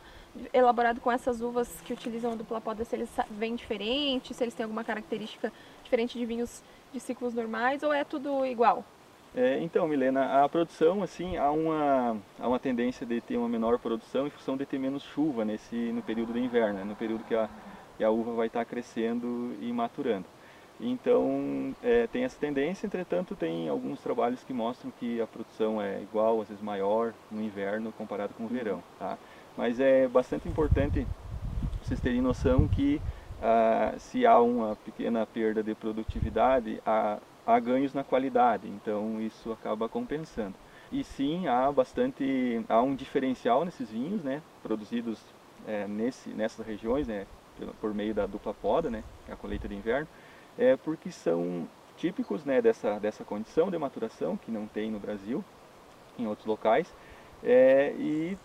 elaborado 0.53 1.01
com 1.01 1.11
essas 1.11 1.41
uvas 1.41 1.75
que 1.81 1.91
utilizam 1.91 2.33
a 2.33 2.35
dupla 2.35 2.61
poda, 2.61 2.85
se 2.85 2.95
eles 2.95 3.09
vêm 3.31 3.55
diferente, 3.55 4.31
se 4.31 4.43
eles 4.43 4.53
têm 4.53 4.63
alguma 4.63 4.83
característica 4.83 5.51
diferente 5.83 6.19
de 6.19 6.23
vinhos 6.27 6.61
de 6.93 6.99
ciclos 6.99 7.33
normais 7.33 7.81
ou 7.81 7.91
é 7.91 8.03
tudo 8.03 8.45
igual? 8.45 8.85
É, 9.35 9.59
então, 9.61 9.87
Milena, 9.87 10.43
a 10.43 10.47
produção, 10.47 11.01
assim, 11.01 11.37
há 11.37 11.49
uma, 11.49 12.17
há 12.39 12.47
uma 12.47 12.59
tendência 12.59 13.03
de 13.03 13.19
ter 13.19 13.35
uma 13.35 13.49
menor 13.49 13.79
produção 13.79 14.27
em 14.27 14.29
função 14.29 14.55
de 14.55 14.63
ter 14.63 14.77
menos 14.77 15.01
chuva 15.01 15.43
nesse, 15.43 15.75
no 15.75 16.03
período 16.03 16.33
de 16.33 16.39
inverno, 16.39 16.79
né? 16.79 16.83
no 16.83 16.95
período 16.95 17.23
que 17.23 17.33
a, 17.33 17.49
e 17.99 18.03
a 18.03 18.11
uva 18.11 18.33
vai 18.33 18.47
estar 18.47 18.63
crescendo 18.65 19.55
e 19.59 19.71
maturando. 19.73 20.25
Então 20.79 21.73
é, 21.83 22.07
tem 22.07 22.23
essa 22.23 22.37
tendência, 22.39 22.85
entretanto 22.85 23.35
tem 23.35 23.69
alguns 23.69 24.01
trabalhos 24.01 24.43
que 24.43 24.53
mostram 24.53 24.91
que 24.99 25.21
a 25.21 25.27
produção 25.27 25.81
é 25.81 26.01
igual, 26.01 26.41
às 26.41 26.49
vezes 26.49 26.63
maior 26.63 27.13
no 27.31 27.41
inverno 27.41 27.91
comparado 27.91 28.33
com 28.33 28.45
o 28.45 28.47
verão. 28.47 28.83
Tá? 28.99 29.17
Mas 29.57 29.79
é 29.79 30.07
bastante 30.07 30.47
importante 30.47 31.07
vocês 31.81 31.99
terem 31.99 32.21
noção 32.21 32.67
que 32.67 33.01
ah, 33.41 33.93
se 33.97 34.25
há 34.25 34.39
uma 34.39 34.75
pequena 34.75 35.25
perda 35.25 35.61
de 35.63 35.75
produtividade, 35.75 36.81
há, 36.85 37.19
há 37.45 37.59
ganhos 37.59 37.93
na 37.93 38.03
qualidade, 38.03 38.67
então 38.67 39.19
isso 39.21 39.51
acaba 39.51 39.89
compensando. 39.89 40.55
E 40.91 41.03
sim, 41.03 41.47
há 41.47 41.71
bastante, 41.71 42.63
há 42.69 42.81
um 42.81 42.95
diferencial 42.95 43.65
nesses 43.65 43.89
vinhos, 43.89 44.23
né, 44.23 44.41
produzidos 44.61 45.19
é, 45.67 45.87
nesse, 45.87 46.29
nessas 46.29 46.65
regiões, 46.65 47.07
né, 47.07 47.25
por 47.79 47.93
meio 47.93 48.13
da 48.13 48.25
dupla 48.25 48.53
poda, 48.53 48.89
né, 48.89 49.03
é 49.27 49.33
a 49.33 49.35
colheita 49.35 49.67
de 49.67 49.75
inverno, 49.75 50.07
é 50.57 50.75
porque 50.77 51.11
são 51.11 51.67
típicos 51.97 52.45
né, 52.45 52.61
dessa, 52.61 52.99
dessa 52.99 53.23
condição 53.23 53.69
de 53.69 53.77
maturação 53.77 54.37
que 54.37 54.51
não 54.51 54.67
tem 54.67 54.91
no 54.91 54.99
Brasil, 54.99 55.43
em 56.17 56.27
outros 56.27 56.45
locais, 56.45 56.93
é, 57.43 57.93
e 57.97 58.37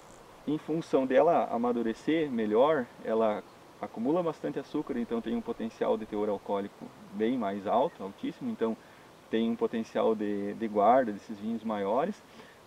em 0.46 0.58
função 0.58 1.06
dela 1.06 1.46
amadurecer 1.50 2.30
melhor, 2.30 2.86
ela 3.04 3.42
acumula 3.80 4.22
bastante 4.22 4.58
açúcar, 4.58 4.98
então 4.98 5.20
tem 5.20 5.36
um 5.36 5.40
potencial 5.40 5.96
de 5.96 6.06
teor 6.06 6.28
alcoólico 6.28 6.86
bem 7.12 7.36
mais 7.36 7.66
alto, 7.66 8.02
altíssimo, 8.02 8.50
então 8.50 8.76
tem 9.30 9.50
um 9.50 9.56
potencial 9.56 10.14
de, 10.14 10.54
de 10.54 10.68
guarda 10.68 11.12
desses 11.12 11.38
vinhos 11.38 11.64
maiores, 11.64 12.22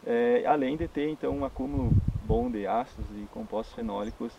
é, 0.06 0.44
além 0.46 0.78
de 0.78 0.88
ter 0.88 1.10
então 1.10 1.38
um 1.38 1.46
acúmulo 1.46 1.92
bom 2.24 2.50
de 2.50 2.66
ácidos 2.66 3.06
e 3.16 3.28
compostos 3.34 3.76
fenólicos 3.76 4.34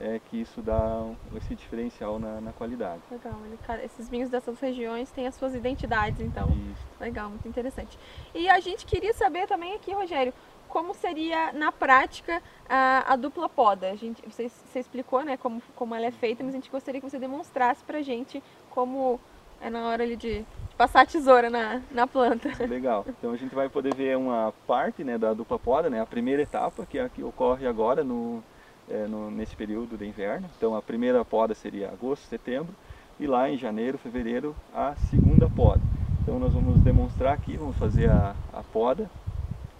é 0.00 0.20
que 0.30 0.40
isso 0.40 0.62
dá 0.62 1.04
esse 1.36 1.54
diferencial 1.54 2.18
na, 2.18 2.40
na 2.40 2.52
qualidade. 2.52 3.02
Legal, 3.10 3.34
esses 3.82 4.08
vinhos 4.08 4.30
dessas 4.30 4.58
regiões 4.60 5.10
têm 5.10 5.26
as 5.26 5.34
suas 5.34 5.54
identidades, 5.54 6.20
então. 6.20 6.48
Isso. 6.50 6.86
Legal, 7.00 7.28
muito 7.30 7.48
interessante. 7.48 7.98
E 8.34 8.48
a 8.48 8.60
gente 8.60 8.86
queria 8.86 9.12
saber 9.12 9.46
também 9.48 9.74
aqui, 9.74 9.92
Rogério, 9.92 10.32
como 10.68 10.94
seria 10.94 11.52
na 11.52 11.72
prática 11.72 12.40
a, 12.68 13.12
a 13.12 13.16
dupla 13.16 13.48
poda. 13.48 13.90
A 13.90 13.96
gente, 13.96 14.22
você, 14.22 14.48
você, 14.48 14.78
explicou 14.78 15.24
né, 15.24 15.36
como, 15.36 15.60
como 15.74 15.94
ela 15.94 16.06
é 16.06 16.12
feita, 16.12 16.44
mas 16.44 16.54
a 16.54 16.58
gente 16.58 16.70
gostaria 16.70 17.00
que 17.00 17.08
você 17.08 17.18
demonstrasse 17.18 17.82
para 17.84 17.98
a 17.98 18.02
gente 18.02 18.42
como 18.70 19.18
é 19.60 19.68
na 19.68 19.88
hora 19.88 20.04
ali 20.04 20.14
de, 20.14 20.44
passar 20.78 21.00
a 21.00 21.06
tesoura 21.06 21.50
na, 21.50 21.82
na 21.90 22.06
planta. 22.06 22.50
Legal. 22.64 23.04
Então 23.08 23.32
a 23.32 23.36
gente 23.36 23.52
vai 23.52 23.68
poder 23.68 23.92
ver 23.94 24.16
uma 24.16 24.54
parte 24.64 25.02
né, 25.02 25.18
da 25.18 25.34
dupla 25.34 25.58
poda, 25.58 25.90
né, 25.90 26.00
a 26.00 26.06
primeira 26.06 26.40
etapa, 26.40 26.86
que 26.86 26.96
é 26.96 27.02
a 27.02 27.08
que 27.08 27.22
ocorre 27.22 27.66
agora 27.66 28.04
no, 28.04 28.42
é, 28.88 29.06
no, 29.08 29.28
nesse 29.28 29.56
período 29.56 29.98
de 29.98 30.06
inverno. 30.06 30.48
Então 30.56 30.76
a 30.76 30.80
primeira 30.80 31.24
poda 31.24 31.52
seria 31.52 31.88
agosto, 31.88 32.22
setembro, 32.28 32.72
e 33.18 33.26
lá 33.26 33.50
em 33.50 33.58
janeiro, 33.58 33.98
fevereiro, 33.98 34.54
a 34.72 34.94
segunda 35.10 35.50
poda. 35.50 35.80
Então 36.22 36.38
nós 36.38 36.52
vamos 36.52 36.78
demonstrar 36.80 37.34
aqui, 37.34 37.56
vamos 37.56 37.76
fazer 37.76 38.08
a, 38.08 38.36
a 38.52 38.62
poda 38.62 39.10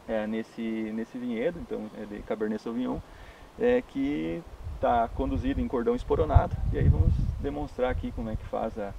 é, 0.09 0.27
nesse, 0.27 0.63
nesse 0.93 1.17
vinhedo, 1.17 1.61
então 1.61 1.89
é 1.97 2.05
de 2.07 2.23
Cabernet 2.23 2.61
Sauvignon, 2.61 2.99
é, 3.61 3.83
que 3.87 4.43
está 4.75 5.09
conduzido 5.09 5.61
em 5.61 5.69
cordão 5.69 5.95
esporonado. 5.95 6.57
E 6.73 6.79
aí 6.79 6.89
vamos 6.89 7.13
demonstrar 7.41 7.91
aqui 7.91 8.11
como 8.11 8.31
é 8.31 8.37
que 8.37 8.45
faz 8.47 8.77
a, 8.79 8.93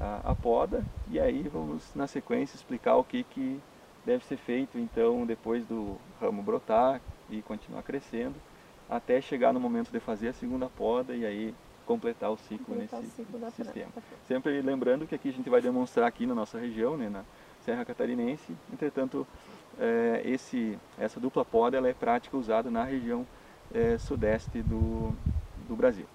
a, 0.00 0.32
a, 0.32 0.34
poda 0.34 0.84
e 1.10 1.18
aí 1.18 1.42
vamos 1.48 1.94
na 1.94 2.06
sequência 2.06 2.56
explicar 2.56 2.96
o 2.96 3.04
que, 3.04 3.24
que 3.24 3.60
deve 4.04 4.24
ser 4.24 4.36
feito 4.36 4.78
então 4.78 5.24
depois 5.26 5.64
do 5.64 5.96
ramo 6.20 6.42
brotar 6.42 7.00
e 7.30 7.42
continuar 7.42 7.82
crescendo 7.82 8.34
até 8.88 9.20
chegar 9.20 9.52
no 9.52 9.60
momento 9.60 9.90
de 9.90 9.98
fazer 9.98 10.28
a 10.28 10.32
segunda 10.32 10.68
poda 10.68 11.14
e 11.14 11.24
aí 11.24 11.54
completar 11.86 12.30
o 12.30 12.36
ciclo 12.36 12.74
completar 12.74 13.00
nesse 13.00 13.22
o 13.22 13.26
ciclo 13.26 13.50
sistema. 13.50 13.90
Sempre 14.26 14.60
lembrando 14.60 15.06
que 15.06 15.14
aqui 15.14 15.28
a 15.28 15.32
gente 15.32 15.48
vai 15.48 15.60
demonstrar 15.60 16.06
aqui 16.06 16.26
na 16.26 16.34
nossa 16.34 16.58
região, 16.58 16.96
né, 16.96 17.08
na 17.08 17.24
Serra 17.64 17.84
Catarinense, 17.84 18.56
entretanto 18.72 19.26
é, 19.78 20.22
esse, 20.24 20.78
essa 20.98 21.18
dupla 21.18 21.44
poda 21.44 21.76
ela 21.76 21.88
é 21.88 21.94
prática 21.94 22.36
usada 22.36 22.70
na 22.70 22.84
região 22.84 23.26
é, 23.72 23.98
sudeste 23.98 24.62
do, 24.62 25.14
do 25.68 25.76
Brasil. 25.76 26.06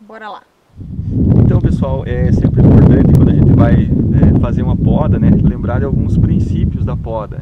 Bora 0.00 0.28
lá! 0.28 0.44
Pessoal, 1.80 2.04
é 2.04 2.30
sempre 2.30 2.60
importante 2.60 3.10
quando 3.16 3.30
a 3.30 3.34
gente 3.34 3.52
vai 3.54 3.90
é, 3.90 4.38
fazer 4.38 4.62
uma 4.62 4.76
poda, 4.76 5.18
né, 5.18 5.30
lembrar 5.42 5.78
de 5.78 5.86
alguns 5.86 6.18
princípios 6.18 6.84
da 6.84 6.94
poda. 6.94 7.40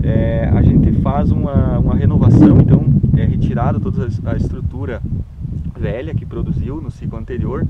É, 0.00 0.48
a 0.54 0.62
gente 0.62 0.92
faz 1.00 1.32
uma, 1.32 1.80
uma 1.80 1.96
renovação, 1.96 2.60
então 2.60 2.84
é 3.16 3.24
retirada 3.24 3.80
toda 3.80 4.06
a 4.26 4.36
estrutura 4.36 5.02
velha 5.76 6.14
que 6.14 6.24
produziu 6.24 6.80
no 6.80 6.88
ciclo 6.88 7.18
anterior 7.18 7.66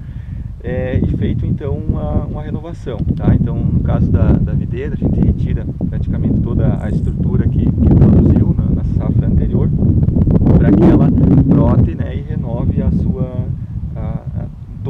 é, 0.62 1.00
e 1.02 1.16
feito 1.16 1.46
então 1.46 1.72
uma, 1.72 2.26
uma 2.26 2.42
renovação. 2.42 2.98
Tá? 3.16 3.34
Então 3.34 3.56
no 3.56 3.80
caso 3.80 4.10
da, 4.10 4.32
da 4.32 4.52
videira 4.52 4.92
a 4.92 4.98
gente 4.98 5.18
retira 5.18 5.66
praticamente 5.88 6.38
toda 6.40 6.84
a 6.84 6.90
estrutura 6.90 7.48
que, 7.48 7.64
que 7.64 7.94
produziu 7.94 8.54
na, 8.54 8.66
na 8.74 8.84
safra 8.84 9.26
anterior 9.26 9.70
para 10.58 10.70
que 10.70 10.84
ela 10.84 11.08
brote 11.46 11.94
né, 11.94 12.14
e 12.14 12.20
renove 12.20 12.82
a 12.82 12.90
sua 12.90 13.03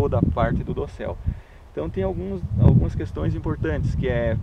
toda 0.04 0.18
a 0.18 0.22
parte 0.22 0.62
do 0.62 0.74
dossel. 0.74 1.16
Então 1.72 1.88
tem 1.88 2.04
alguns, 2.04 2.42
algumas 2.60 2.94
questões 2.94 3.34
importantes 3.34 3.94
que 3.94 4.06
é 4.06 4.36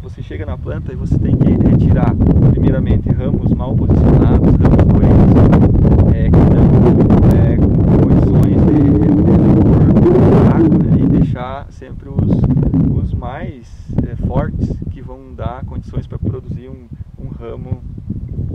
você 0.00 0.22
chega 0.22 0.46
na 0.46 0.56
planta 0.56 0.92
e 0.92 0.96
você 0.96 1.18
tem 1.18 1.36
que 1.36 1.50
retirar 1.50 2.14
primeiramente 2.50 3.10
ramos 3.10 3.52
mal 3.52 3.74
posicionados, 3.74 4.54
ramos 4.54 4.84
doentes, 4.84 6.14
é, 6.14 6.30
que 6.30 6.38
estão 6.38 6.62
é, 7.34 7.56
com 7.56 7.68
condições 8.04 8.60
de, 8.64 8.78
de, 9.00 9.24
fraco 10.44 10.84
né, 10.84 11.02
e 11.02 11.08
deixar 11.08 11.66
sempre 11.72 12.08
os, 12.10 13.02
os 13.02 13.12
mais 13.12 13.68
é, 14.06 14.14
fortes 14.24 14.72
que 14.92 15.02
vão 15.02 15.34
dar 15.34 15.64
condições 15.64 16.06
para 16.06 16.16
produzir 16.16 16.68
um, 16.68 16.86
um 17.20 17.28
ramo 17.28 17.82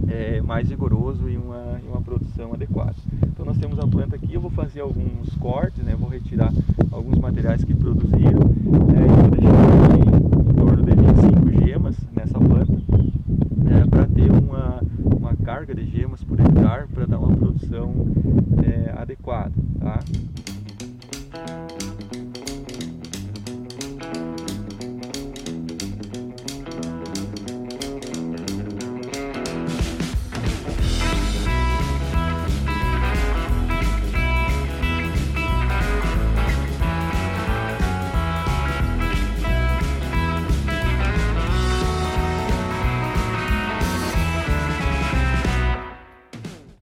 é, 0.07 0.41
mais 0.41 0.69
vigoroso 0.69 1.29
e 1.29 1.35
uma, 1.35 1.81
e 1.83 1.87
uma 1.89 2.01
produção 2.01 2.53
adequada. 2.53 2.95
Então 3.27 3.45
nós 3.45 3.57
temos 3.57 3.77
a 3.79 3.85
planta 3.85 4.15
fazer 4.53 4.81
alguns 4.81 5.29
cortes, 5.37 5.83
né, 5.83 5.95
vou 5.97 6.09
retirar 6.09 6.51
alguns 6.91 7.17
materiais 7.17 7.63
que 7.63 7.73
produziram 7.73 8.41
é, 8.95 9.03
e 9.03 9.21
vou 9.21 9.31
deixar 9.31 9.97
em 9.99 10.53
torno 10.53 10.83
de 10.83 10.95
25 10.95 11.65
gemas 11.65 11.97
nessa 12.15 12.39
planta 12.39 12.73
é, 13.67 13.87
para 13.87 14.05
ter 14.05 14.31
uma, 14.31 14.81
uma 15.05 15.35
carga 15.37 15.73
de 15.73 15.85
gemas 15.85 16.23
por 16.23 16.39
hectare 16.39 16.87
para 16.87 17.05
dar 17.05 17.19
uma 17.19 17.35
produção 17.35 17.93
é, 18.63 18.93
adequada. 18.95 19.51
Tá? 19.79 19.99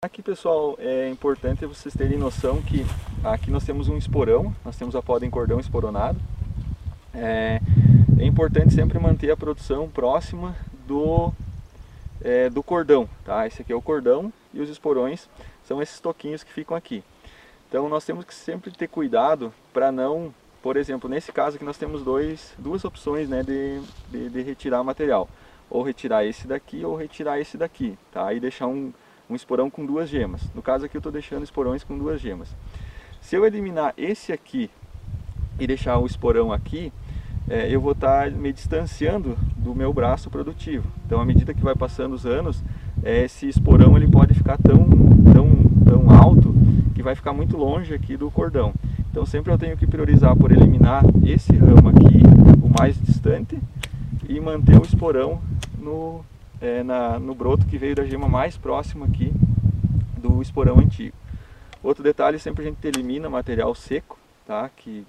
Aqui 0.03 0.23
pessoal, 0.23 0.75
é 0.79 1.07
importante 1.09 1.63
vocês 1.63 1.93
terem 1.93 2.17
noção 2.17 2.59
que 2.59 2.83
aqui 3.23 3.51
nós 3.51 3.63
temos 3.63 3.87
um 3.87 3.95
esporão, 3.95 4.51
nós 4.65 4.75
temos 4.75 4.95
a 4.95 5.01
poda 5.03 5.27
em 5.27 5.29
cordão 5.29 5.59
esporonado. 5.59 6.19
É, 7.13 7.59
é 8.19 8.25
importante 8.25 8.73
sempre 8.73 8.97
manter 8.97 9.29
a 9.29 9.37
produção 9.37 9.87
próxima 9.87 10.55
do, 10.87 11.31
é, 12.19 12.49
do 12.49 12.63
cordão, 12.63 13.07
tá? 13.23 13.45
Esse 13.45 13.61
aqui 13.61 13.71
é 13.71 13.75
o 13.75 13.81
cordão 13.81 14.33
e 14.51 14.59
os 14.59 14.71
esporões 14.71 15.29
são 15.63 15.79
esses 15.79 15.99
toquinhos 15.99 16.43
que 16.43 16.51
ficam 16.51 16.75
aqui. 16.75 17.03
Então 17.69 17.87
nós 17.87 18.03
temos 18.03 18.25
que 18.25 18.33
sempre 18.33 18.71
ter 18.71 18.87
cuidado 18.87 19.53
para 19.71 19.91
não, 19.91 20.33
por 20.63 20.77
exemplo, 20.77 21.07
nesse 21.07 21.31
caso 21.31 21.57
aqui 21.57 21.63
nós 21.63 21.77
temos 21.77 22.01
dois, 22.01 22.55
duas 22.57 22.83
opções 22.83 23.29
né, 23.29 23.43
de, 23.43 23.79
de, 24.09 24.31
de 24.31 24.41
retirar 24.41 24.83
material. 24.83 25.29
Ou 25.69 25.83
retirar 25.83 26.25
esse 26.25 26.47
daqui 26.47 26.83
ou 26.83 26.95
retirar 26.95 27.39
esse 27.39 27.55
daqui, 27.55 27.95
tá? 28.11 28.33
E 28.33 28.39
deixar 28.39 28.65
um, 28.65 28.91
um 29.31 29.35
esporão 29.35 29.69
com 29.69 29.85
duas 29.85 30.09
gemas. 30.09 30.41
No 30.53 30.61
caso 30.61 30.85
aqui 30.85 30.97
eu 30.97 30.99
estou 30.99 31.11
deixando 31.11 31.43
esporões 31.43 31.85
com 31.85 31.97
duas 31.97 32.19
gemas. 32.19 32.53
Se 33.21 33.35
eu 33.35 33.45
eliminar 33.45 33.93
esse 33.97 34.33
aqui 34.33 34.69
e 35.57 35.65
deixar 35.65 35.97
o 35.99 36.05
esporão 36.05 36.51
aqui, 36.51 36.91
é, 37.49 37.73
eu 37.73 37.79
vou 37.79 37.93
estar 37.93 38.29
tá 38.29 38.37
me 38.37 38.51
distanciando 38.51 39.37
do 39.55 39.73
meu 39.73 39.93
braço 39.93 40.29
produtivo. 40.29 40.85
Então 41.05 41.21
à 41.21 41.25
medida 41.25 41.53
que 41.53 41.63
vai 41.63 41.75
passando 41.75 42.13
os 42.13 42.25
anos, 42.25 42.61
é, 43.03 43.23
esse 43.23 43.47
esporão 43.47 43.95
ele 43.95 44.07
pode 44.07 44.33
ficar 44.33 44.57
tão, 44.57 44.85
tão, 45.33 45.49
tão 45.85 46.11
alto 46.11 46.53
que 46.93 47.01
vai 47.01 47.15
ficar 47.15 47.31
muito 47.31 47.55
longe 47.55 47.93
aqui 47.93 48.17
do 48.17 48.29
cordão. 48.29 48.73
Então 49.09 49.25
sempre 49.25 49.53
eu 49.53 49.57
tenho 49.57 49.77
que 49.77 49.87
priorizar 49.87 50.35
por 50.35 50.51
eliminar 50.51 51.05
esse 51.25 51.55
ramo 51.55 51.87
aqui, 51.87 52.21
o 52.61 52.69
mais 52.77 52.99
distante, 53.01 53.57
e 54.27 54.39
manter 54.41 54.77
o 54.77 54.83
esporão 54.83 55.41
no, 55.79 56.21
é, 56.61 56.83
na, 56.83 57.19
no 57.19 57.33
broto 57.33 57.65
que 57.65 57.77
veio 57.77 57.95
da 57.95 58.05
gema 58.05 58.29
mais 58.29 58.55
próxima 58.55 59.05
aqui 59.05 59.33
do 60.17 60.41
esporão 60.41 60.79
antigo. 60.79 61.15
Outro 61.83 62.03
detalhe, 62.03 62.37
sempre 62.37 62.63
a 62.63 62.67
gente 62.69 62.87
elimina 62.87 63.29
material 63.29 63.73
seco, 63.73 64.19
tá? 64.45 64.69
que 64.69 65.05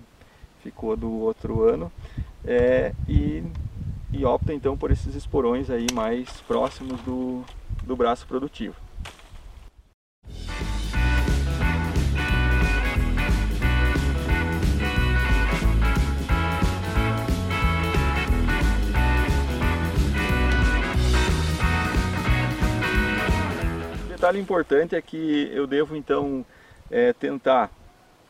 ficou 0.63 0.97
do 0.97 1.11
outro 1.11 1.69
ano, 1.69 1.93
é, 2.45 2.95
e, 3.07 3.43
e 4.13 4.25
opta 4.25 4.55
então 4.55 4.77
por 4.77 4.91
esses 4.91 5.15
esporões 5.15 5.69
aí 5.69 5.87
mais 5.93 6.41
próximos 6.43 7.01
do, 7.03 7.45
do 7.85 7.95
braço 7.95 8.27
produtivo. 8.27 8.75
Detalhe 24.23 24.39
importante 24.39 24.95
é 24.95 25.03
que 25.03 25.51
eu 25.53 25.67
devo 25.67 25.97
então 25.97 26.47
é, 26.89 27.13
tentar 27.13 27.69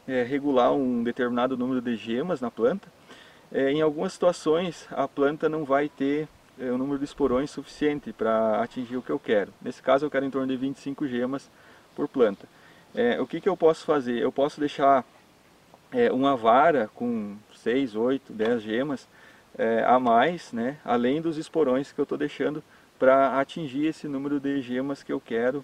é, 0.09 0.23
regular 0.23 0.73
um 0.73 1.03
determinado 1.03 1.55
número 1.55 1.83
de 1.83 1.97
gemas 1.97 2.41
na 2.41 2.51
planta. 2.51 2.89
É, 3.53 3.71
em 3.71 3.83
algumas 3.83 4.15
situações 4.15 4.89
a 4.91 5.07
planta 5.07 5.51
não 5.51 5.67
vai 5.67 5.91
ter 5.91 6.27
o 6.59 6.65
é, 6.65 6.73
um 6.73 6.79
número 6.79 6.99
de 6.99 7.05
esporões 7.05 7.51
suficiente 7.51 8.11
para 8.11 8.63
atingir 8.63 8.97
o 8.97 9.03
que 9.03 9.11
eu 9.11 9.19
quero. 9.19 9.53
Nesse 9.61 9.83
caso 9.83 10.07
eu 10.07 10.11
quero 10.11 10.25
em 10.25 10.31
torno 10.31 10.49
de 10.49 10.57
25 10.57 11.07
gemas 11.07 11.51
por 11.95 12.09
planta. 12.09 12.49
É, 12.95 13.21
o 13.21 13.27
que, 13.27 13.39
que 13.39 13.49
eu 13.49 13.57
posso 13.57 13.85
fazer? 13.85 14.19
Eu 14.19 14.33
posso 14.33 14.59
deixar 14.59 15.05
é, 15.93 16.11
uma 16.11 16.35
vara 16.35 16.89
com 16.95 17.37
6, 17.55 17.97
8, 17.97 18.33
10 18.33 18.63
gemas 18.63 19.07
a 19.87 20.01
mais, 20.01 20.51
né, 20.51 20.79
além 20.83 21.21
dos 21.21 21.37
esporões 21.37 21.93
que 21.93 22.01
eu 22.01 22.05
estou 22.05 22.17
deixando 22.17 22.65
para 22.99 23.39
atingir 23.39 23.85
esse 23.85 24.09
número 24.09 24.41
de 24.41 24.63
gemas 24.63 25.03
que 25.03 25.13
eu 25.13 25.21
quero 25.21 25.63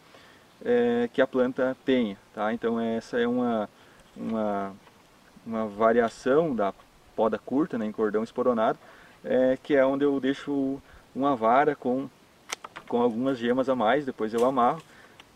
é, 0.65 1.09
que 1.13 1.21
a 1.21 1.27
planta 1.27 1.77
tenha. 1.85 2.17
Tá? 2.35 2.53
Então 2.53 2.81
essa 2.81 3.19
é 3.19 3.27
uma, 3.27 3.69
uma, 4.17 4.73
uma 5.47 5.67
variação 5.67 6.55
da 6.55 6.73
poda 7.15 7.39
curta 7.39 7.77
né, 7.77 7.87
em 7.87 7.93
cordão 7.93 8.23
esporonado, 8.23 8.79
é, 9.25 9.59
que 9.63 9.75
é 9.75 9.85
onde 9.85 10.05
eu 10.05 10.19
deixo 10.21 10.81
uma 11.15 11.35
vara 11.35 11.75
com, 11.75 12.09
com 12.87 13.03
algumas 13.03 13.39
gemas 13.39 13.69
a 13.69 13.75
mais, 13.75 14.07
depois 14.07 14.33
eu 14.33 14.45
amarro, 14.45 14.81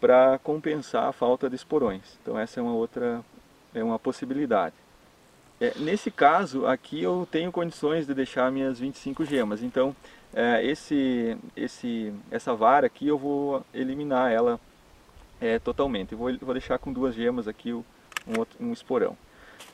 para 0.00 0.38
compensar 0.38 1.08
a 1.08 1.12
falta 1.12 1.48
de 1.48 1.56
esporões. 1.56 2.18
Então 2.22 2.38
essa 2.38 2.60
é 2.60 2.62
uma 2.62 2.74
outra 2.74 3.20
é 3.74 3.82
uma 3.82 3.98
possibilidade. 3.98 4.74
É, 5.60 5.72
nesse 5.78 6.10
caso 6.10 6.66
aqui 6.66 7.02
eu 7.02 7.26
tenho 7.30 7.50
condições 7.52 8.06
de 8.06 8.14
deixar 8.14 8.50
minhas 8.50 8.78
25 8.78 9.24
gemas, 9.24 9.62
então 9.62 9.94
é, 10.34 10.64
esse, 10.64 11.36
esse, 11.56 12.12
essa 12.30 12.54
vara 12.54 12.86
aqui 12.86 13.06
eu 13.06 13.18
vou 13.18 13.64
eliminar 13.72 14.32
ela 14.32 14.58
é, 15.42 15.58
totalmente. 15.58 16.14
Vou, 16.14 16.32
vou 16.38 16.54
deixar 16.54 16.78
com 16.78 16.92
duas 16.92 17.16
gemas 17.16 17.48
aqui 17.48 17.72
um, 17.72 17.84
outro, 18.38 18.56
um 18.64 18.72
esporão. 18.72 19.16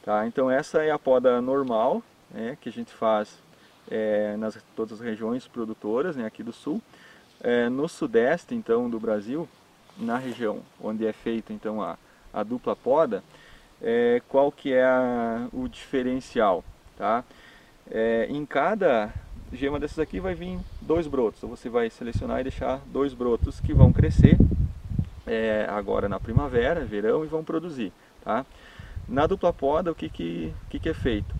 Tá? 0.02 0.26
Então 0.26 0.50
essa 0.50 0.82
é 0.82 0.90
a 0.90 0.98
poda 0.98 1.42
normal 1.42 2.02
né, 2.30 2.56
que 2.58 2.70
a 2.70 2.72
gente 2.72 2.90
faz 2.90 3.38
é, 3.90 4.34
nas 4.38 4.58
todas 4.74 4.98
as 4.98 5.00
regiões 5.00 5.46
produtoras 5.46 6.16
né, 6.16 6.24
aqui 6.24 6.42
do 6.42 6.54
sul. 6.54 6.80
É, 7.42 7.68
no 7.68 7.86
sudeste 7.86 8.54
então 8.54 8.88
do 8.88 8.98
Brasil, 8.98 9.46
na 9.98 10.16
região 10.16 10.60
onde 10.80 11.06
é 11.06 11.12
feita 11.12 11.52
então 11.52 11.82
a, 11.82 11.98
a 12.32 12.42
dupla 12.42 12.74
poda, 12.74 13.22
é, 13.82 14.22
qual 14.26 14.50
que 14.50 14.72
é 14.72 14.84
a, 14.84 15.48
o 15.52 15.68
diferencial? 15.68 16.64
Tá? 16.96 17.22
É, 17.90 18.26
em 18.30 18.44
cada 18.46 19.12
gema 19.52 19.78
dessas 19.78 19.98
aqui 19.98 20.18
vai 20.18 20.34
vir 20.34 20.58
dois 20.80 21.06
brotos, 21.06 21.38
então 21.38 21.50
você 21.50 21.68
vai 21.68 21.90
selecionar 21.90 22.40
e 22.40 22.44
deixar 22.44 22.80
dois 22.86 23.14
brotos 23.14 23.60
que 23.60 23.72
vão 23.72 23.92
crescer 23.92 24.36
é, 25.28 25.66
agora 25.68 26.08
na 26.08 26.18
primavera, 26.18 26.84
verão 26.84 27.24
e 27.24 27.28
vão 27.28 27.44
produzir. 27.44 27.92
Tá? 28.24 28.44
Na 29.08 29.26
dupla 29.26 29.52
poda, 29.52 29.92
o 29.92 29.94
que, 29.94 30.08
que, 30.08 30.52
que, 30.68 30.78
que 30.78 30.88
é 30.88 30.94
feito? 30.94 31.34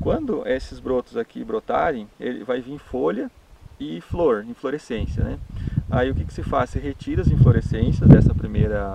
Quando 0.00 0.46
esses 0.46 0.78
brotos 0.78 1.16
aqui 1.16 1.42
brotarem, 1.44 2.08
ele 2.20 2.44
vai 2.44 2.60
vir 2.60 2.78
folha 2.78 3.30
e 3.80 4.00
flor, 4.00 4.44
inflorescência. 4.48 5.22
Né? 5.22 5.38
Aí 5.90 6.10
o 6.10 6.14
que, 6.14 6.24
que 6.24 6.32
se 6.32 6.42
faz? 6.42 6.70
Se 6.70 6.78
retira 6.78 7.22
as 7.22 7.28
inflorescências 7.28 8.08
dessa 8.08 8.34
primeira, 8.34 8.94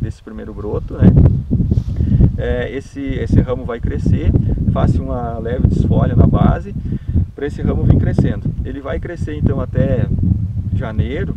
desse 0.00 0.22
primeiro 0.22 0.52
broto, 0.52 0.94
né? 0.94 1.06
É, 2.36 2.70
esse, 2.72 3.00
esse 3.00 3.40
ramo 3.40 3.64
vai 3.64 3.78
crescer, 3.78 4.32
faz 4.72 4.96
uma 4.96 5.38
leve 5.38 5.68
desfolha 5.68 6.16
na 6.16 6.26
base, 6.26 6.74
para 7.34 7.46
esse 7.46 7.62
ramo 7.62 7.84
vir 7.84 7.98
crescendo. 7.98 8.52
Ele 8.64 8.80
vai 8.80 8.98
crescer 8.98 9.34
então 9.36 9.60
até 9.60 10.06
janeiro, 10.74 11.36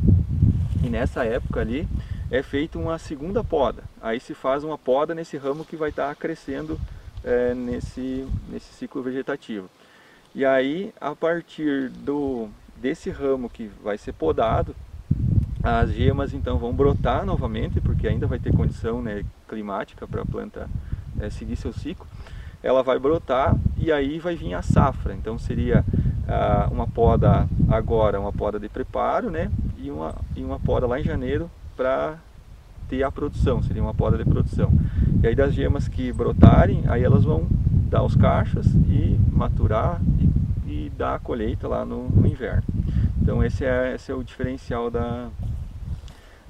e 0.84 0.90
nessa 0.90 1.24
época 1.24 1.60
ali 1.60 1.88
é 2.32 2.41
feita 2.41 2.77
uma 2.77 2.98
segunda 2.98 3.44
poda. 3.44 3.84
Aí 4.01 4.20
se 4.20 4.34
faz 4.34 4.63
uma 4.63 4.77
poda 4.77 5.13
nesse 5.13 5.38
ramo 5.38 5.65
que 5.65 5.75
vai 5.75 5.89
estar 5.89 6.08
tá 6.08 6.15
crescendo 6.15 6.79
é, 7.24 7.53
nesse, 7.53 8.27
nesse 8.50 8.74
ciclo 8.74 9.01
vegetativo. 9.01 9.70
E 10.34 10.44
aí, 10.44 10.94
a 11.00 11.15
partir 11.15 11.89
do, 11.89 12.50
desse 12.75 13.10
ramo 13.10 13.50
que 13.50 13.70
vai 13.84 13.98
ser 13.98 14.13
podado, 14.13 14.75
as 15.63 15.91
gemas 15.91 16.34
então 16.34 16.58
vão 16.58 16.74
brotar 16.74 17.25
novamente, 17.25 17.79
porque 17.82 18.08
ainda 18.08 18.27
vai 18.27 18.38
ter 18.38 18.53
condição 18.53 19.01
né, 19.01 19.24
climática 19.48 20.08
para 20.08 20.22
a 20.22 20.25
planta 20.25 20.70
é, 21.20 21.29
seguir 21.29 21.55
seu 21.55 21.74
ciclo. 21.74 22.05
Ela 22.62 22.84
vai 22.84 23.00
brotar 23.00 23.55
e 23.77 23.91
aí 23.91 24.20
vai 24.20 24.36
vir 24.36 24.53
a 24.55 24.62
safra. 24.62 25.13
Então 25.13 25.38
seria 25.38 25.86
ah, 26.27 26.67
uma 26.72 26.88
poda 26.88 27.48
agora, 27.70 28.20
uma 28.20 28.34
poda 28.34 28.60
de 28.60 28.67
preparo, 28.67 29.29
né? 29.29 29.51
E 29.77 29.91
uma, 29.91 30.15
e 30.36 30.44
uma 30.44 30.60
poda 30.60 30.88
lá 30.88 31.00
em 31.00 31.03
janeiro 31.03 31.50
para 31.75 32.17
ter 32.89 33.03
a 33.03 33.12
produção, 33.12 33.62
seria 33.63 33.82
uma 33.82 33.94
poda 33.94 34.17
de 34.17 34.25
produção. 34.25 34.72
E 35.24 35.27
aí 35.27 35.36
das 35.36 35.53
gemas 35.53 35.88
que 35.88 36.12
brotarem, 36.12 36.84
aí 36.88 37.03
elas 37.03 37.24
vão 37.24 37.48
dar 37.89 38.03
os 38.03 38.15
cachos 38.15 38.65
e 38.88 39.17
maturar 39.32 40.01
e, 40.67 40.86
e 40.86 40.89
dar 40.89 41.15
a 41.15 41.20
colheita 41.20 41.67
lá 41.67 41.86
no, 41.86 42.10
no, 42.10 42.27
inverno. 42.27 42.63
Então 43.22 43.44
esse 43.44 43.65
é, 43.65 43.96
esse 43.96 44.12
é 44.12 44.15
o 44.15 44.24
diferencial 44.24 44.89
da, 44.89 45.29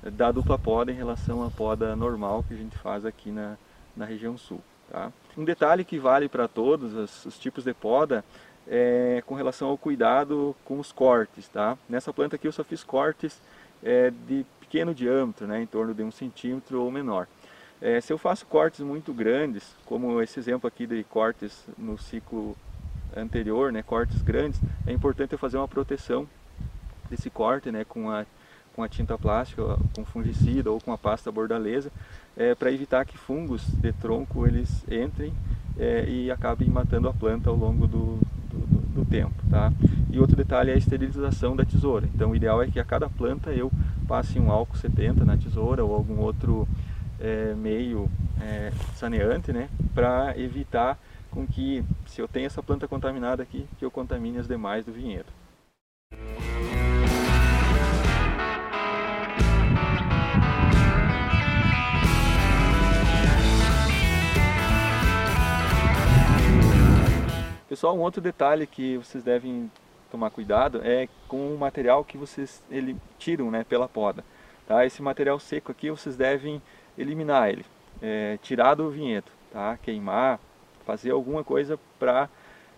da 0.03 0.31
dupla 0.31 0.57
poda 0.57 0.91
em 0.91 0.95
relação 0.95 1.43
à 1.43 1.49
poda 1.49 1.95
normal 1.95 2.43
que 2.47 2.53
a 2.53 2.57
gente 2.57 2.77
faz 2.77 3.05
aqui 3.05 3.31
na, 3.31 3.55
na 3.95 4.05
região 4.05 4.37
sul. 4.37 4.61
Tá? 4.91 5.11
Um 5.37 5.43
detalhe 5.45 5.83
que 5.83 5.97
vale 5.97 6.27
para 6.27 6.47
todos 6.47 6.93
os, 6.93 7.25
os 7.25 7.39
tipos 7.39 7.63
de 7.63 7.73
poda 7.73 8.23
é 8.67 9.23
com 9.25 9.35
relação 9.35 9.69
ao 9.69 9.77
cuidado 9.77 10.55
com 10.65 10.79
os 10.79 10.91
cortes. 10.91 11.47
Tá? 11.47 11.77
Nessa 11.87 12.11
planta 12.11 12.35
aqui 12.35 12.47
eu 12.47 12.51
só 12.51 12.63
fiz 12.63 12.83
cortes 12.83 13.41
é, 13.83 14.11
de 14.27 14.45
pequeno 14.75 14.93
diâmetro, 14.93 15.47
né, 15.47 15.61
em 15.61 15.65
torno 15.65 15.93
de 15.93 16.03
um 16.03 16.11
centímetro 16.11 16.81
ou 16.81 16.91
menor. 16.91 17.27
É, 17.81 18.01
se 18.01 18.11
eu 18.11 18.17
faço 18.17 18.45
cortes 18.45 18.81
muito 18.81 19.13
grandes, 19.13 19.73
como 19.85 20.21
esse 20.21 20.37
exemplo 20.37 20.67
aqui 20.67 20.85
de 20.85 21.01
cortes 21.05 21.65
no 21.77 21.97
ciclo 21.97 22.57
anterior, 23.15 23.71
né, 23.71 23.81
cortes 23.81 24.21
grandes, 24.21 24.59
é 24.85 24.91
importante 24.91 25.31
eu 25.31 25.39
fazer 25.39 25.55
uma 25.55 25.67
proteção 25.67 26.27
desse 27.09 27.29
corte 27.29 27.71
né, 27.71 27.85
com, 27.85 28.11
a, 28.11 28.25
com 28.75 28.83
a 28.83 28.89
tinta 28.89 29.17
plástica, 29.17 29.77
com 29.95 30.03
fungicida 30.03 30.69
ou 30.69 30.81
com 30.81 30.91
a 30.91 30.97
pasta 30.97 31.31
bordaleza, 31.31 31.89
é, 32.35 32.53
para 32.53 32.69
evitar 32.69 33.05
que 33.05 33.17
fungos 33.17 33.65
de 33.65 33.93
tronco 33.93 34.45
eles 34.45 34.83
entrem 34.91 35.33
é, 35.79 36.03
e 36.05 36.29
acabem 36.29 36.67
matando 36.67 37.07
a 37.07 37.13
planta 37.13 37.49
ao 37.49 37.55
longo 37.55 37.87
do, 37.87 38.19
do, 38.51 38.93
do, 38.93 39.05
tempo. 39.05 39.35
Tá? 39.49 39.71
E 40.11 40.19
outro 40.19 40.35
detalhe 40.35 40.71
é 40.71 40.73
a 40.73 40.77
esterilização 40.77 41.55
da 41.55 41.63
tesoura. 41.63 42.09
Então 42.13 42.31
o 42.31 42.35
ideal 42.35 42.61
é 42.61 42.67
que 42.67 42.79
a 42.79 42.83
cada 42.83 43.09
planta 43.09 43.51
eu 43.51 43.71
passe 44.05 44.39
um 44.39 44.51
álcool 44.51 44.77
70 44.77 45.25
na 45.25 45.37
tesoura 45.37 45.83
ou 45.83 45.93
algum 45.93 46.19
outro 46.19 46.67
é, 47.19 47.53
meio 47.55 48.09
é, 48.41 48.71
saneante, 48.95 49.51
né, 49.51 49.69
para 49.93 50.37
evitar 50.37 50.97
com 51.31 51.45
que, 51.45 51.83
se 52.07 52.21
eu 52.21 52.27
tenho 52.27 52.45
essa 52.45 52.63
planta 52.63 52.87
contaminada 52.87 53.43
aqui, 53.43 53.67
que 53.77 53.83
eu 53.83 53.91
contamine 53.91 54.37
as 54.37 54.47
demais 54.47 54.85
do 54.85 54.91
vinhedo. 54.91 55.27
Pessoal, 67.67 67.97
um 67.97 68.01
outro 68.01 68.21
detalhe 68.21 68.65
que 68.65 68.95
vocês 68.97 69.21
devem 69.21 69.69
tomar 70.15 70.29
cuidado 70.29 70.79
é 70.81 71.09
com 71.27 71.53
o 71.53 71.57
material 71.57 72.03
que 72.05 72.17
vocês 72.17 72.63
ele, 72.71 72.95
tiram 73.19 73.51
né, 73.51 73.65
pela 73.67 73.87
poda. 73.87 74.23
Tá? 74.65 74.85
Esse 74.85 75.01
material 75.01 75.37
seco 75.39 75.73
aqui 75.73 75.91
vocês 75.91 76.15
devem 76.15 76.61
eliminar 76.97 77.49
ele, 77.49 77.65
é, 78.01 78.39
tirar 78.41 78.75
do 78.75 78.89
vinhedo, 78.89 79.29
tá? 79.51 79.77
queimar, 79.83 80.39
fazer 80.85 81.11
alguma 81.11 81.43
coisa 81.43 81.77
para 81.99 82.29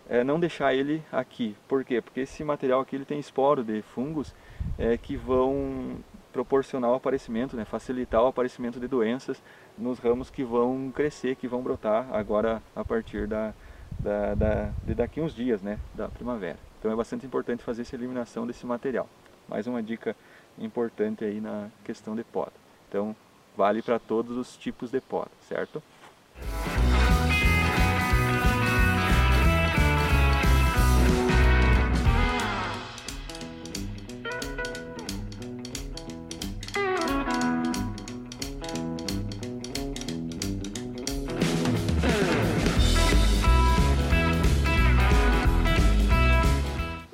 é, 0.09 0.23
não 0.23 0.39
deixar 0.39 0.73
ele 0.73 1.03
aqui. 1.11 1.55
Por 1.67 1.85
quê? 1.85 2.01
Porque 2.01 2.21
esse 2.21 2.43
material 2.43 2.81
aqui 2.81 2.95
ele 2.95 3.05
tem 3.05 3.19
esporo 3.19 3.63
de 3.63 3.83
fungos 3.83 4.33
é, 4.79 4.97
que 4.97 5.15
vão 5.15 5.97
proporcionar 6.33 6.91
o 6.91 6.95
aparecimento, 6.95 7.55
né, 7.55 7.65
facilitar 7.65 8.21
o 8.21 8.27
aparecimento 8.27 8.79
de 8.79 8.87
doenças 8.87 9.41
nos 9.77 9.99
ramos 9.99 10.29
que 10.29 10.43
vão 10.43 10.91
crescer, 10.93 11.35
que 11.35 11.47
vão 11.47 11.61
brotar 11.61 12.07
agora 12.11 12.61
a 12.75 12.83
partir 12.83 13.27
da, 13.27 13.53
da, 13.99 14.35
da, 14.35 14.71
de 14.83 14.93
daqui 14.93 15.21
uns 15.21 15.33
dias, 15.33 15.61
né, 15.61 15.79
da 15.95 16.07
primavera. 16.07 16.66
Então 16.87 16.93
é 16.93 16.95
bastante 16.95 17.25
importante 17.25 17.61
fazer 17.63 17.81
essa 17.81 17.97
eliminação 17.97 18.47
desse 18.47 18.65
material. 18.65 19.09
Mais 19.45 19.67
uma 19.67 19.83
dica 19.83 20.15
importante 20.57 21.25
aí 21.25 21.41
na 21.41 21.67
questão 21.83 22.15
de 22.15 22.23
poda. 22.23 22.53
Então 22.87 23.13
vale 23.57 23.81
para 23.81 23.99
todos 23.99 24.37
os 24.37 24.55
tipos 24.55 24.89
de 24.89 25.01
poda, 25.01 25.29
certo? 25.49 25.83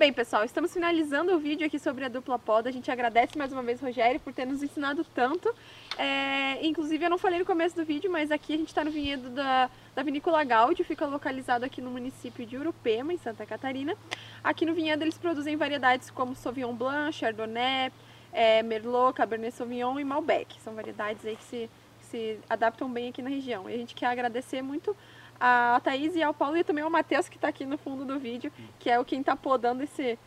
Bem, 0.03 0.11
pessoal, 0.11 0.43
estamos 0.43 0.73
finalizando 0.73 1.33
o 1.33 1.39
vídeo 1.39 1.65
aqui 1.65 1.79
sobre 1.79 2.03
a 2.03 2.09
dupla 2.09 2.37
poda. 2.37 2.67
A 2.67 2.73
gente 2.73 2.91
agradece 2.91 3.37
mais 3.37 3.53
uma 3.53 3.63
vez, 3.63 3.79
Rogério, 3.79 4.19
por 4.19 4.33
ter 4.33 4.45
nos 4.45 4.61
ensinado 4.61 5.01
tanto. 5.15 5.55
É, 5.97 6.59
inclusive, 6.61 7.05
eu 7.05 7.09
não 7.09 7.17
falei 7.17 7.39
no 7.39 7.45
começo 7.45 7.73
do 7.73 7.85
vídeo, 7.85 8.11
mas 8.11 8.29
aqui 8.29 8.53
a 8.53 8.57
gente 8.57 8.67
está 8.67 8.83
no 8.83 8.91
vinhedo 8.91 9.29
da, 9.29 9.69
da 9.95 10.03
Vinícola 10.03 10.43
Gaudi, 10.43 10.83
fica 10.83 11.05
localizado 11.05 11.63
aqui 11.63 11.81
no 11.81 11.89
município 11.89 12.45
de 12.45 12.57
Urupema, 12.57 13.13
em 13.13 13.17
Santa 13.17 13.45
Catarina. 13.45 13.95
Aqui 14.43 14.65
no 14.65 14.73
vinhedo 14.73 15.05
eles 15.05 15.17
produzem 15.17 15.55
variedades 15.55 16.09
como 16.11 16.35
Sauvignon 16.35 16.73
Blanc, 16.73 17.13
Chardonnay, 17.13 17.89
é, 18.33 18.61
Merlot, 18.61 19.13
Cabernet 19.13 19.55
Sauvignon 19.55 19.97
e 19.97 20.03
Malbec. 20.03 20.59
São 20.59 20.75
variedades 20.75 21.25
aí 21.25 21.37
que 21.37 21.43
se, 21.45 21.69
que 22.01 22.05
se 22.07 22.39
adaptam 22.49 22.91
bem 22.91 23.07
aqui 23.07 23.21
na 23.21 23.29
região. 23.29 23.69
E 23.69 23.73
a 23.73 23.77
gente 23.77 23.95
quer 23.95 24.07
agradecer 24.07 24.61
muito 24.61 24.93
a 25.45 25.77
Thaís 25.83 26.15
e 26.15 26.23
ao 26.23 26.33
Paulo 26.33 26.55
e 26.55 26.63
também 26.63 26.85
ao 26.85 26.89
Matheus 26.89 27.27
que 27.27 27.35
está 27.35 27.49
aqui 27.49 27.65
no 27.65 27.77
fundo 27.77 28.05
do 28.05 28.17
vídeo, 28.17 28.49
que 28.79 28.89
é 28.89 28.97
o 28.97 29.03
quem 29.03 29.19
está 29.19 29.35
podando 29.35 29.83
esse, 29.83 30.17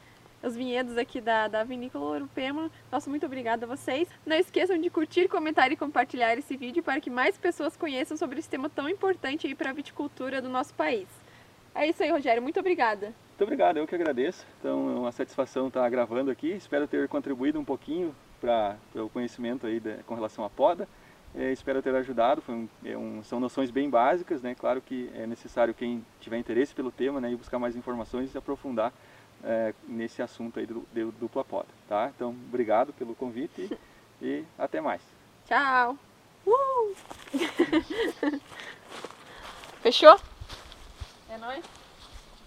os 0.42 0.54
vinhedos 0.54 0.98
aqui 0.98 1.22
da, 1.22 1.48
da 1.48 1.64
Vinícola 1.64 2.16
Urupema. 2.16 2.70
Nosso 2.92 3.08
muito 3.08 3.24
obrigada 3.24 3.64
a 3.64 3.68
vocês. 3.68 4.06
Não 4.26 4.36
esqueçam 4.36 4.78
de 4.78 4.90
curtir, 4.90 5.26
comentar 5.26 5.72
e 5.72 5.76
compartilhar 5.76 6.36
esse 6.36 6.54
vídeo 6.54 6.82
para 6.82 7.00
que 7.00 7.08
mais 7.08 7.38
pessoas 7.38 7.78
conheçam 7.78 8.14
sobre 8.14 8.40
esse 8.40 8.48
tema 8.50 8.68
tão 8.68 8.90
importante 8.90 9.46
aí 9.46 9.54
para 9.54 9.70
a 9.70 9.72
viticultura 9.72 10.42
do 10.42 10.50
nosso 10.50 10.74
país. 10.74 11.08
É 11.74 11.88
isso 11.88 12.02
aí, 12.02 12.10
Rogério. 12.10 12.42
Muito 12.42 12.60
obrigada. 12.60 13.06
Muito 13.06 13.42
obrigado, 13.42 13.78
eu 13.78 13.86
que 13.86 13.94
agradeço. 13.94 14.46
Então, 14.60 14.90
é 14.90 14.98
uma 14.98 15.12
satisfação 15.12 15.68
estar 15.68 15.88
gravando 15.88 16.30
aqui. 16.30 16.50
Espero 16.50 16.86
ter 16.86 17.08
contribuído 17.08 17.58
um 17.58 17.64
pouquinho 17.64 18.14
para 18.38 18.76
o 18.94 19.08
conhecimento 19.08 19.66
aí 19.66 19.80
de, 19.80 19.94
com 20.02 20.14
relação 20.14 20.44
à 20.44 20.50
poda. 20.50 20.86
É, 21.36 21.52
espero 21.52 21.82
ter 21.82 21.94
ajudado. 21.94 22.42
Um, 22.48 22.66
é 22.84 22.96
um, 22.96 23.22
são 23.22 23.38
noções 23.38 23.70
bem 23.70 23.90
básicas, 23.90 24.40
né? 24.42 24.54
Claro 24.54 24.80
que 24.80 25.10
é 25.14 25.26
necessário 25.26 25.74
quem 25.74 26.04
tiver 26.18 26.38
interesse 26.38 26.74
pelo 26.74 26.90
tema, 26.90 27.20
né, 27.20 27.30
ir 27.30 27.36
buscar 27.36 27.58
mais 27.58 27.76
informações 27.76 28.34
e 28.34 28.38
aprofundar 28.38 28.92
é, 29.44 29.74
nesse 29.86 30.22
assunto 30.22 30.58
aí 30.58 30.66
do, 30.66 30.86
do 30.92 31.12
dupla 31.12 31.44
poda, 31.44 31.68
tá? 31.88 32.10
Então, 32.14 32.30
obrigado 32.30 32.92
pelo 32.94 33.14
convite 33.14 33.70
e, 34.20 34.24
e 34.24 34.44
até 34.58 34.80
mais. 34.80 35.02
Tchau. 35.46 35.98
Uh! 36.46 36.94
Fechou? 39.82 40.18
É 41.28 41.36
nóis. 41.36 41.75